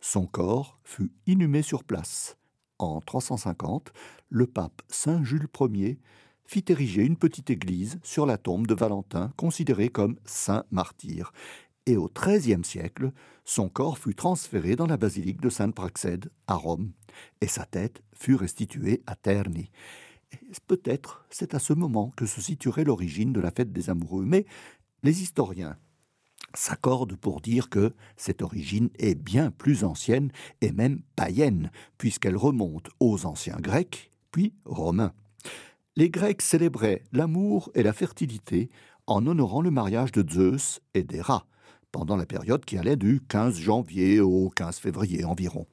[0.00, 2.35] Son corps fut inhumé sur place.
[2.78, 3.92] En 350,
[4.28, 5.98] le pape Saint Jules Ier
[6.44, 11.32] fit ériger une petite église sur la tombe de Valentin, considéré comme saint martyr.
[11.86, 13.12] Et au XIIIe siècle,
[13.44, 16.92] son corps fut transféré dans la basilique de Sainte Praxède à Rome,
[17.40, 19.70] et sa tête fut restituée à Terni.
[20.66, 24.44] Peut-être c'est à ce moment que se situerait l'origine de la fête des amoureux, mais
[25.02, 25.78] les historiens
[26.54, 30.30] s'accordent pour dire que cette origine est bien plus ancienne
[30.60, 35.12] et même païenne, puisqu'elle remonte aux anciens Grecs, puis Romains.
[35.96, 38.70] Les Grecs célébraient l'amour et la fertilité
[39.06, 41.46] en honorant le mariage de Zeus et d'Héra,
[41.92, 45.66] pendant la période qui allait du 15 janvier au 15 février environ.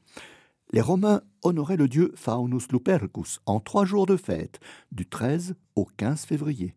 [0.71, 4.59] Les Romains honoraient le dieu Faunus Lupercus en trois jours de fête,
[4.91, 6.75] du 13 au 15 février.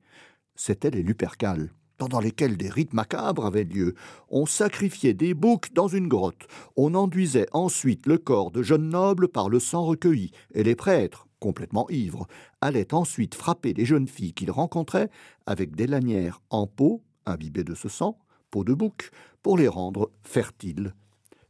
[0.55, 3.94] C'étaient les Lupercales, pendant lesquels des rites macabres avaient lieu.
[4.28, 6.47] On sacrifiait des boucs dans une grotte.
[6.76, 11.26] On enduisait ensuite le corps de jeunes nobles par le sang recueilli, et les prêtres,
[11.40, 12.26] complètement ivres,
[12.61, 15.11] allaient ensuite frapper les jeunes filles qu'ils rencontraient
[15.47, 18.18] avec des lanières en peau, imbibées de ce sang,
[18.51, 19.11] peau de bouc,
[19.42, 20.94] pour les rendre fertiles.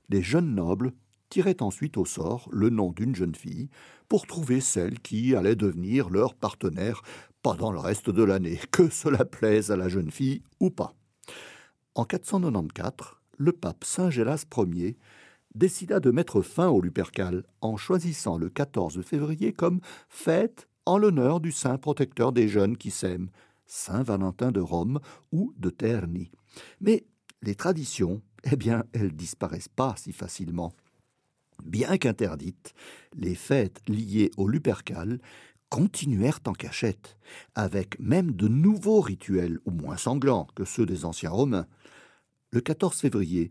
[0.09, 0.93] Les jeunes nobles
[1.29, 3.69] tiraient ensuite au sort le nom d'une jeune fille
[4.09, 7.03] pour trouver celle qui allait devenir leur partenaire
[7.43, 10.95] pendant le reste de l'année, que cela plaise à la jeune fille ou pas.
[11.95, 14.97] En 494, le pape Saint Gélas Ier
[15.55, 21.41] décida de mettre fin au Lupercal en choisissant le 14 février comme fête en l'honneur
[21.41, 23.31] du saint protecteur des jeunes qui s'aiment,
[23.67, 25.01] Saint Valentin de Rome
[25.33, 26.31] ou de Terni.
[26.81, 27.07] Mais
[27.43, 30.73] les traditions, eh bien, elles disparaissent pas si facilement.
[31.65, 32.75] Bien qu'interdites,
[33.17, 35.19] les fêtes liées au Lupercal
[35.69, 37.17] continuèrent en cachette,
[37.55, 41.67] avec même de nouveaux rituels, moins sanglants que ceux des anciens Romains.
[42.53, 43.51] Le 14 février,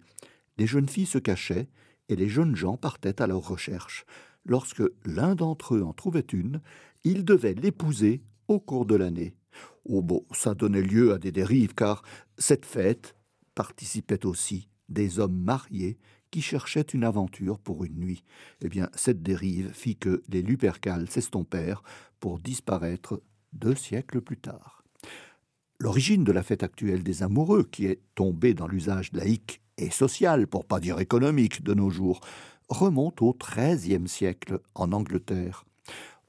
[0.58, 1.68] les jeunes filles se cachaient
[2.08, 4.06] et les jeunes gens partaient à leur recherche.
[4.46, 6.62] Lorsque l'un d'entre eux en trouvait une,
[7.04, 9.36] il devait l'épouser au cours de l'année.
[9.86, 12.04] Oh bon, ça donnait lieu à des dérives, car
[12.38, 13.16] cette fête
[13.56, 15.98] participait aussi des hommes mariés
[16.36, 18.22] qui cherchaient une aventure pour une nuit.
[18.60, 21.82] Eh bien, cette dérive fit que les Lupercales s'estompèrent
[22.20, 23.22] pour disparaître
[23.54, 24.84] deux siècles plus tard.
[25.80, 30.46] L'origine de la fête actuelle des amoureux, qui est tombée dans l'usage laïque et social,
[30.46, 32.20] pour pas dire économique, de nos jours,
[32.68, 35.64] remonte au XIIIe siècle en Angleterre.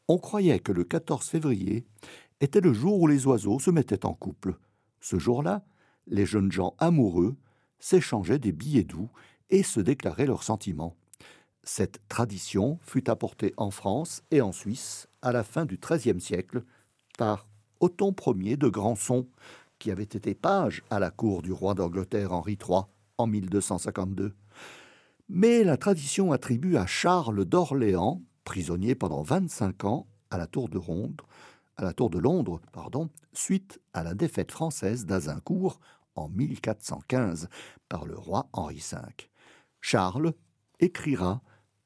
[0.06, 1.84] On croyait que le 14 février
[2.40, 4.56] était le jour où les oiseaux se mettaient en couple.
[5.00, 5.66] Ce jour-là,
[6.06, 7.34] les jeunes gens amoureux
[7.80, 9.10] s'échangeaient des billets doux
[9.50, 10.96] et se déclaraient leurs sentiments.
[11.62, 16.62] Cette tradition fut apportée en France et en Suisse à la fin du XIIIe siècle
[17.18, 17.48] par
[17.80, 19.26] Othon Ier de Grandson,
[19.78, 22.82] qui avait été page à la cour du roi d'Angleterre Henri III
[23.18, 24.34] en 1252.
[25.28, 30.78] Mais la tradition attribue à Charles d'Orléans, prisonnier pendant 25 ans à la tour de
[30.78, 31.20] Ronde,
[31.76, 35.80] à la tour de Londres, pardon, suite à la défaite française d'Azincourt
[36.14, 37.48] en 1415
[37.88, 38.98] par le roi Henri V.
[39.80, 40.32] Charles
[40.80, 41.42] écrira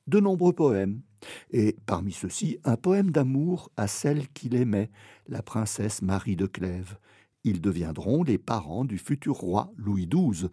[0.07, 1.03] de nombreux poèmes,
[1.51, 4.91] et parmi ceux-ci un poème d'amour à celle qu'il aimait,
[5.29, 6.99] la princesse Marie de Clèves.
[7.45, 10.49] Ils deviendront les parents du futur roi Louis XII,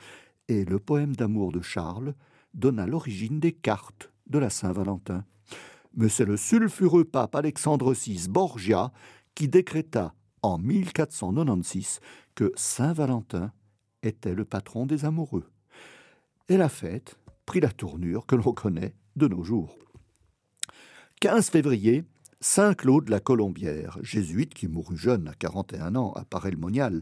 [0.48, 2.14] et le poème d'amour de Charles
[2.54, 5.26] donna l'origine des cartes de la Saint-Valentin.
[5.96, 8.92] Mais c'est le sulfureux pape Alexandre VI Borgia
[9.36, 12.00] qui décréta en 1496
[12.36, 13.52] que Saint-Valentin
[14.04, 15.50] était le patron des amoureux.
[16.50, 17.18] Et la fête
[17.48, 19.80] prit la tournure que l'on connaît de nos jours.
[21.22, 22.04] 15 février,
[22.41, 27.02] Saint Claude la Colombière, jésuite qui mourut jeune à 41 ans à Paray-le-Monial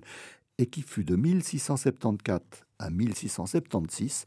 [0.58, 2.41] et qui fut de 1674
[2.80, 4.24] à 1676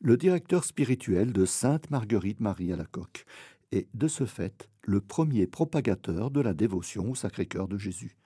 [0.00, 3.24] le directeur spirituel de Sainte Marguerite Marie à la Coque,
[3.70, 8.16] et de ce fait le premier propagateur de la dévotion au Sacré-Cœur de Jésus.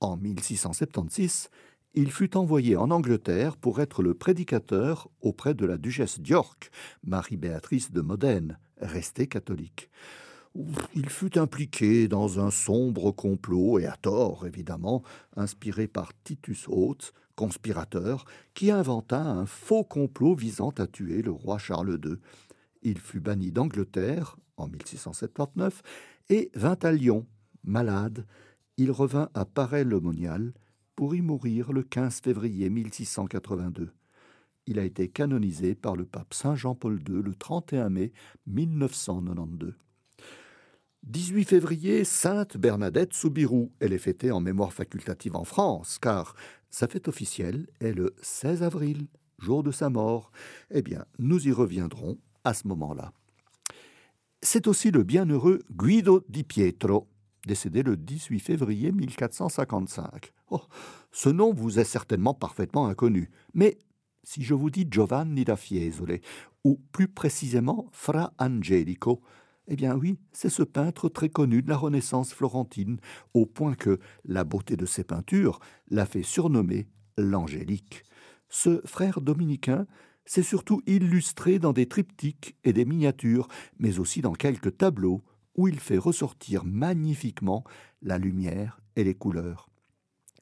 [0.00, 1.50] En 1676,
[1.94, 6.70] il fut envoyé en Angleterre pour être le prédicateur auprès de la duchesse d'York,
[7.04, 9.90] Marie-Béatrice de Modène, restée catholique.
[10.94, 15.02] Il fut impliqué dans un sombre complot, et à tort évidemment,
[15.36, 18.24] inspiré par Titus Oates, conspirateur,
[18.54, 22.16] qui inventa un faux complot visant à tuer le roi Charles II.
[22.82, 25.82] Il fut banni d'Angleterre en 1679
[26.30, 27.26] et vint à Lyon,
[27.64, 28.26] malade.
[28.76, 30.52] Il revint à Paray-le-Monial
[30.98, 33.92] pour y mourir le 15 février 1682.
[34.66, 38.12] Il a été canonisé par le pape Saint Jean-Paul II le 31 mai
[38.48, 39.74] 1992.
[41.04, 43.70] 18 février, Sainte Bernadette Soubirou.
[43.78, 46.34] Elle est fêtée en mémoire facultative en France, car
[46.68, 49.06] sa fête officielle est le 16 avril,
[49.38, 50.32] jour de sa mort.
[50.72, 53.12] Eh bien, nous y reviendrons à ce moment-là.
[54.42, 57.06] C'est aussi le bienheureux Guido di Pietro,
[57.48, 60.32] décédé le 18 février 1455.
[60.50, 60.60] Oh,
[61.10, 63.78] ce nom vous est certainement parfaitement inconnu, mais
[64.22, 66.20] si je vous dis Giovanni da Fiesole,
[66.62, 69.22] ou plus précisément Fra Angelico,
[69.66, 72.98] eh bien oui, c'est ce peintre très connu de la Renaissance florentine,
[73.34, 76.86] au point que la beauté de ses peintures l'a fait surnommer
[77.16, 78.04] l'Angélique.
[78.48, 79.86] Ce frère dominicain
[80.26, 85.22] s'est surtout illustré dans des triptyques et des miniatures, mais aussi dans quelques tableaux
[85.58, 87.64] où il fait ressortir magnifiquement
[88.00, 89.68] la lumière et les couleurs.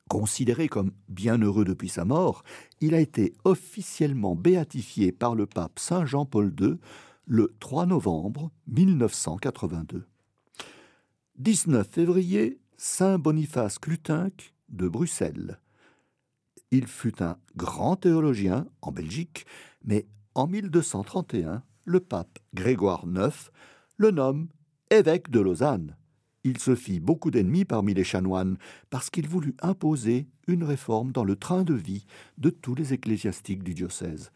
[0.08, 2.44] Considéré comme bienheureux depuis sa mort,
[2.82, 6.76] il a été officiellement béatifié par le pape Saint Jean-Paul II
[7.24, 10.06] le 3 novembre 1982.
[11.38, 15.58] 19 février, Saint Boniface Clutinque de Bruxelles.
[16.70, 19.46] Il fut un grand théologien en Belgique,
[19.82, 23.50] mais en 1231, le pape Grégoire IX
[23.96, 24.48] le nomme
[24.90, 25.96] évêque de Lausanne.
[26.44, 28.56] Il se fit beaucoup d'ennemis parmi les chanoines
[28.88, 32.06] parce qu'il voulut imposer une réforme dans le train de vie
[32.38, 34.30] de tous les ecclésiastiques du diocèse.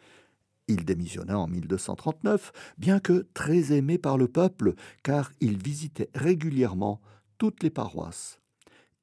[0.66, 7.01] Il démissionna en 1239, bien que très aimé par le peuple, car il visitait régulièrement
[7.38, 8.40] toutes les paroisses.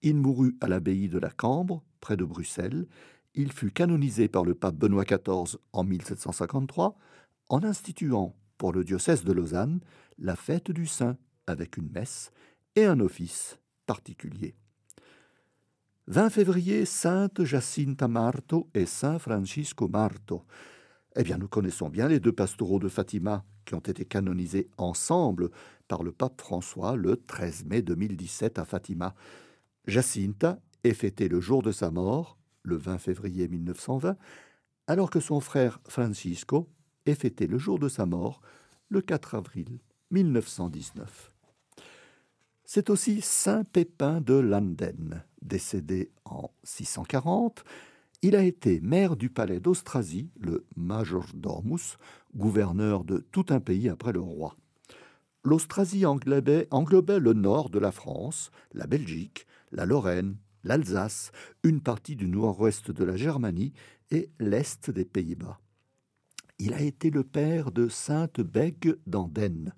[0.02, 2.88] Il mourut à l'abbaye de la Cambre, près de Bruxelles.
[3.36, 6.98] Il fut canonisé par le pape Benoît XIV en 1753,
[7.50, 9.80] en instituant pour le diocèse de Lausanne
[10.18, 11.18] la fête du Saint
[11.48, 12.32] avec une messe
[12.76, 14.56] et un office particulier.
[16.08, 20.46] 20 février, Sainte Jacinta Marto et Saint Francisco Marto.
[21.18, 25.50] Eh bien, nous connaissons bien les deux pastoraux de Fatima qui ont été canonisés ensemble
[25.88, 29.16] par le pape François le 13 mai 2017 à Fatima.
[29.86, 34.16] Jacinta est fêtée le jour de sa mort, le 20 février 1920,
[34.88, 36.70] alors que son frère Francisco
[37.06, 38.42] est fêté le jour de sa mort,
[38.90, 39.80] le 4 avril
[40.12, 41.34] 1919.
[42.70, 47.64] C'est aussi Saint Pépin de Landen, décédé en 640,
[48.24, 51.98] il a été maire du palais d'Austrasie, le majordomus,
[52.36, 54.58] gouverneur de tout un pays après le roi.
[55.46, 61.32] L'Austrasie englobait, englobait le nord de la France, la Belgique, la Lorraine, l'Alsace,
[61.64, 63.72] une partie du nord-ouest de la Germanie
[64.12, 65.62] et l'est des Pays-Bas.
[66.60, 69.74] Il a été le père de Sainte Bègue d'Andenne,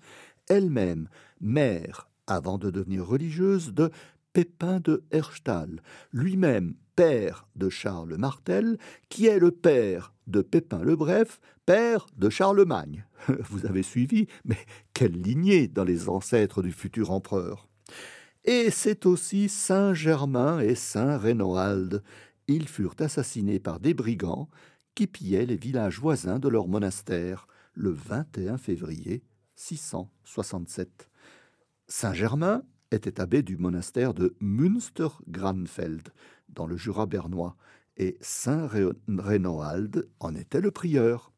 [0.48, 1.08] elle-même
[1.40, 3.90] mère, avant de devenir religieuse, de
[4.32, 8.78] Pépin de Herstal, lui-même père de Charles Martel,
[9.08, 13.04] qui est le père de Pépin le Bref, père de Charlemagne.
[13.50, 14.58] Vous avez suivi, mais
[14.94, 17.68] quelle lignée dans les ancêtres du futur empereur.
[18.44, 22.02] Et c'est aussi Saint Germain et Saint Rénoald.
[22.46, 24.48] Ils furent assassinés par des brigands
[24.94, 29.22] qui pillaient les villages voisins de leur monastère le 21 février
[29.56, 31.09] 667.
[31.90, 32.62] Saint Germain
[32.92, 36.10] était abbé du monastère de Münster-Granfeld,
[36.48, 37.56] dans le Jura bernois,
[37.96, 38.70] et Saint
[39.08, 41.32] Rénoald en était le prieur.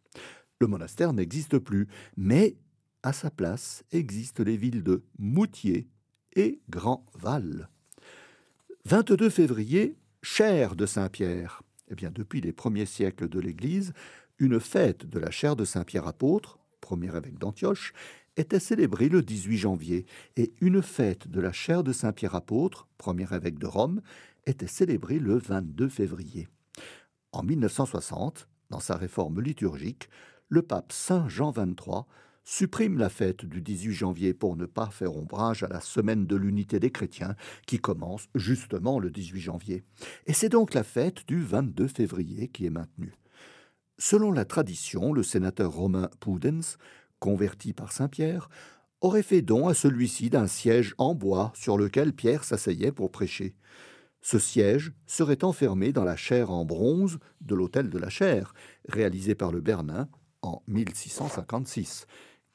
[0.60, 1.88] Le monastère n'existe plus,
[2.18, 2.58] mais
[3.02, 5.88] à sa place existent les villes de Moutier
[6.36, 7.70] et Grand-Val.
[8.84, 11.62] 22 février, chair de Saint-Pierre.
[11.88, 13.94] Eh bien, depuis les premiers siècles de l'Église,
[14.38, 17.94] une fête de la chair de Saint-Pierre apôtre, premier évêque d'Antioche,
[18.36, 20.06] était célébrée le 18 janvier,
[20.36, 24.00] et une fête de la chair de Saint-Pierre apôtre, premier évêque de Rome,
[24.46, 26.48] était célébrée le 22 février.
[27.32, 30.08] En 1960, dans sa réforme liturgique,
[30.48, 32.04] le pape Saint Jean XXIII
[32.44, 36.36] supprime la fête du 18 janvier pour ne pas faire ombrage à la semaine de
[36.36, 39.84] l'unité des chrétiens qui commence justement le 18 janvier.
[40.26, 43.14] Et c'est donc la fête du 22 février qui est maintenue.
[43.98, 46.76] Selon la tradition, le sénateur romain Pudens
[47.22, 48.50] converti par Saint Pierre,
[49.00, 53.54] aurait fait don à celui-ci d'un siège en bois sur lequel Pierre s'asseyait pour prêcher.
[54.20, 58.54] Ce siège serait enfermé dans la chaire en bronze de l'autel de la chaire,
[58.88, 60.08] réalisé par le Bernin
[60.42, 62.06] en 1656,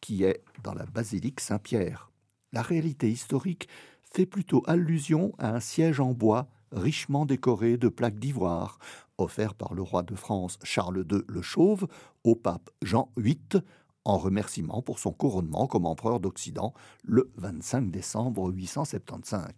[0.02, 2.12] qui est dans la basilique Saint-Pierre.
[2.52, 3.70] La réalité historique
[4.14, 8.80] fait plutôt allusion à un siège en bois richement décoré de plaques d'ivoire,
[9.18, 11.88] offert par le roi de France Charles II le Chauve
[12.26, 13.62] au pape Jean VIII
[14.08, 19.50] en remerciement pour son couronnement comme empereur d'Occident le 25 décembre 875.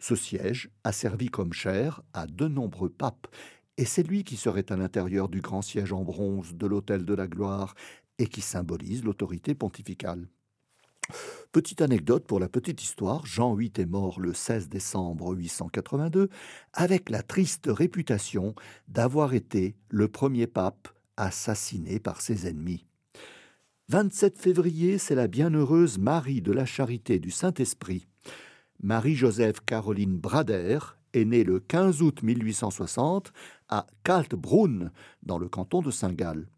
[0.00, 3.28] Ce siège a servi comme chair à de nombreux papes,
[3.76, 7.14] et c'est lui qui serait à l'intérieur du grand siège en bronze de l'Hôtel de
[7.14, 7.76] la Gloire
[8.18, 10.26] et qui symbolise l'autorité pontificale.
[11.52, 16.28] Petite anecdote pour la petite histoire, Jean VIII est mort le 16 décembre 882
[16.72, 18.56] avec la triste réputation
[18.88, 22.84] d'avoir été le premier pape assassiné par ses ennemis.
[23.90, 28.06] 27 février, c'est la bienheureuse Marie de la Charité du Saint-Esprit.
[28.82, 30.78] Marie-Joseph Caroline Brader
[31.12, 33.34] est née le 15 août 1860
[33.68, 34.90] à Kaltbrunn,
[35.22, 36.48] dans le canton de Saint-Gall.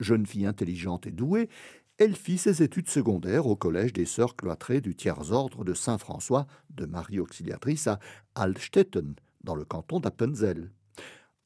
[0.00, 1.50] Jeune fille intelligente et douée,
[1.98, 6.86] elle fit ses études secondaires au collège des sœurs cloîtrées du tiers-ordre de Saint-François de
[6.86, 7.98] Marie Auxiliatrice à
[8.34, 10.70] Altstetten, dans le canton d'Appenzell.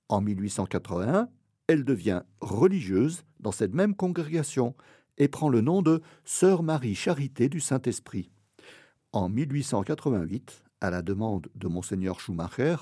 [0.09, 1.29] En 1881,
[1.67, 4.77] elle devient religieuse dans cette même congrégation
[5.19, 8.31] et prend le nom de Sœur Marie Charité du Saint-Esprit.
[9.13, 12.77] En 1888, à la demande de monseigneur Schumacher,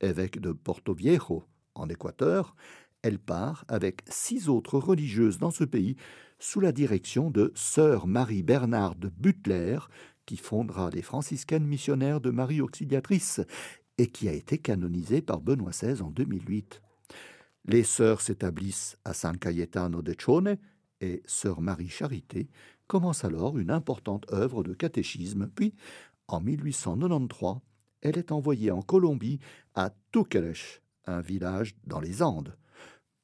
[0.00, 2.54] évêque de Porto Viejo, en Équateur,
[3.02, 5.96] elle part avec six autres religieuses dans ce pays
[6.38, 9.78] sous la direction de sœur Marie Bernarde Butler,
[10.26, 13.40] qui fondera les franciscaines missionnaires de Marie Auxiliatrice
[13.98, 16.80] et qui a été canonisée par Benoît XVI en 2008.
[17.66, 20.56] Les sœurs s'établissent à San Cayetano de Chone
[21.00, 22.48] et sœur Marie Charité
[22.86, 25.74] commence alors une importante œuvre de catéchisme, puis,
[26.28, 27.60] en 1893,
[28.02, 29.40] elle est envoyée en Colombie
[29.74, 32.56] à Tuqueresh, un village dans les Andes.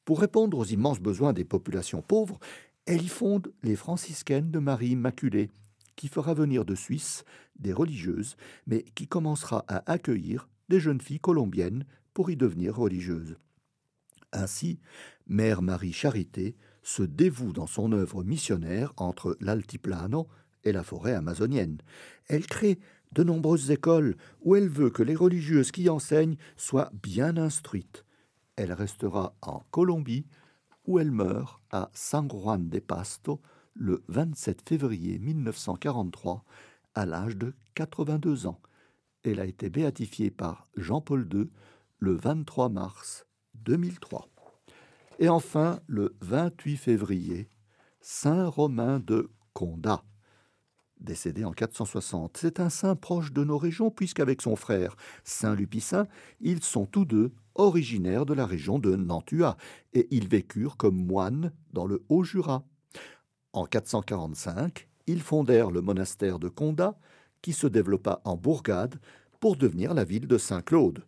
[0.04, 2.38] Pour répondre aux immenses besoins des populations pauvres,
[2.84, 5.50] elle y fonde les franciscaines de Marie Immaculée,
[5.96, 7.24] qui fera venir de Suisse
[7.58, 13.36] des religieuses, mais qui commencera à accueillir des jeunes filles colombiennes pour y devenir religieuses.
[14.32, 14.78] Ainsi,
[15.26, 16.56] Mère Marie Charité
[16.87, 20.28] se dévoue dans son œuvre missionnaire entre l'altiplano
[20.62, 21.78] et la forêt amazonienne.
[22.28, 22.78] Elle crée
[23.11, 28.05] de nombreuses écoles où elle veut que les religieuses qui enseignent soient bien instruites.
[28.55, 30.26] Elle restera en Colombie
[30.87, 33.41] où elle meurt à San Juan de Pasto
[33.74, 36.45] le 27 février 1943
[36.95, 38.61] à l'âge de 82 ans.
[39.24, 41.51] Elle a été béatifiée par Jean-Paul II
[41.99, 43.26] le 23 mars
[43.57, 44.28] 2003.
[45.18, 47.48] Et enfin, le 28 février,
[48.00, 50.04] Saint Romain de Condat,
[51.00, 52.36] décédé en 460.
[52.36, 56.06] C'est un saint proche de nos régions, puisqu'avec son frère Saint Lupicin,
[56.40, 59.56] ils sont tous deux originaires de la région de Nantua,
[59.94, 62.64] et ils vécurent comme moines dans le Haut-Jura.
[63.54, 66.98] En 445, ils fondèrent le monastère de Condat,
[67.40, 69.00] qui se développa en bourgade
[69.40, 71.04] pour devenir la ville de Saint-Claude.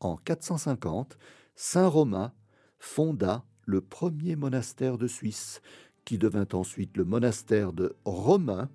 [0.00, 1.16] En 450,
[1.54, 2.32] Saint Romain
[2.80, 5.60] fonda le premier monastère de Suisse,
[6.04, 8.68] qui devint ensuite le monastère de Romain,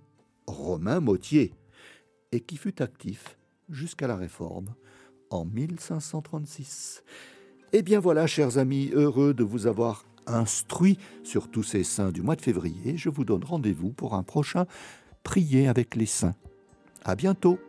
[0.47, 1.53] Romain Mautier,
[2.31, 3.37] et qui fut actif
[3.69, 4.73] jusqu'à la Réforme
[5.29, 7.03] en 1536.
[7.73, 12.21] Eh bien voilà, chers amis, heureux de vous avoir instruit sur tous ces saints du
[12.21, 12.97] mois de février.
[12.97, 14.65] Je vous donne rendez-vous pour un prochain
[15.23, 16.35] Prier avec les saints.
[17.03, 17.59] À bientôt.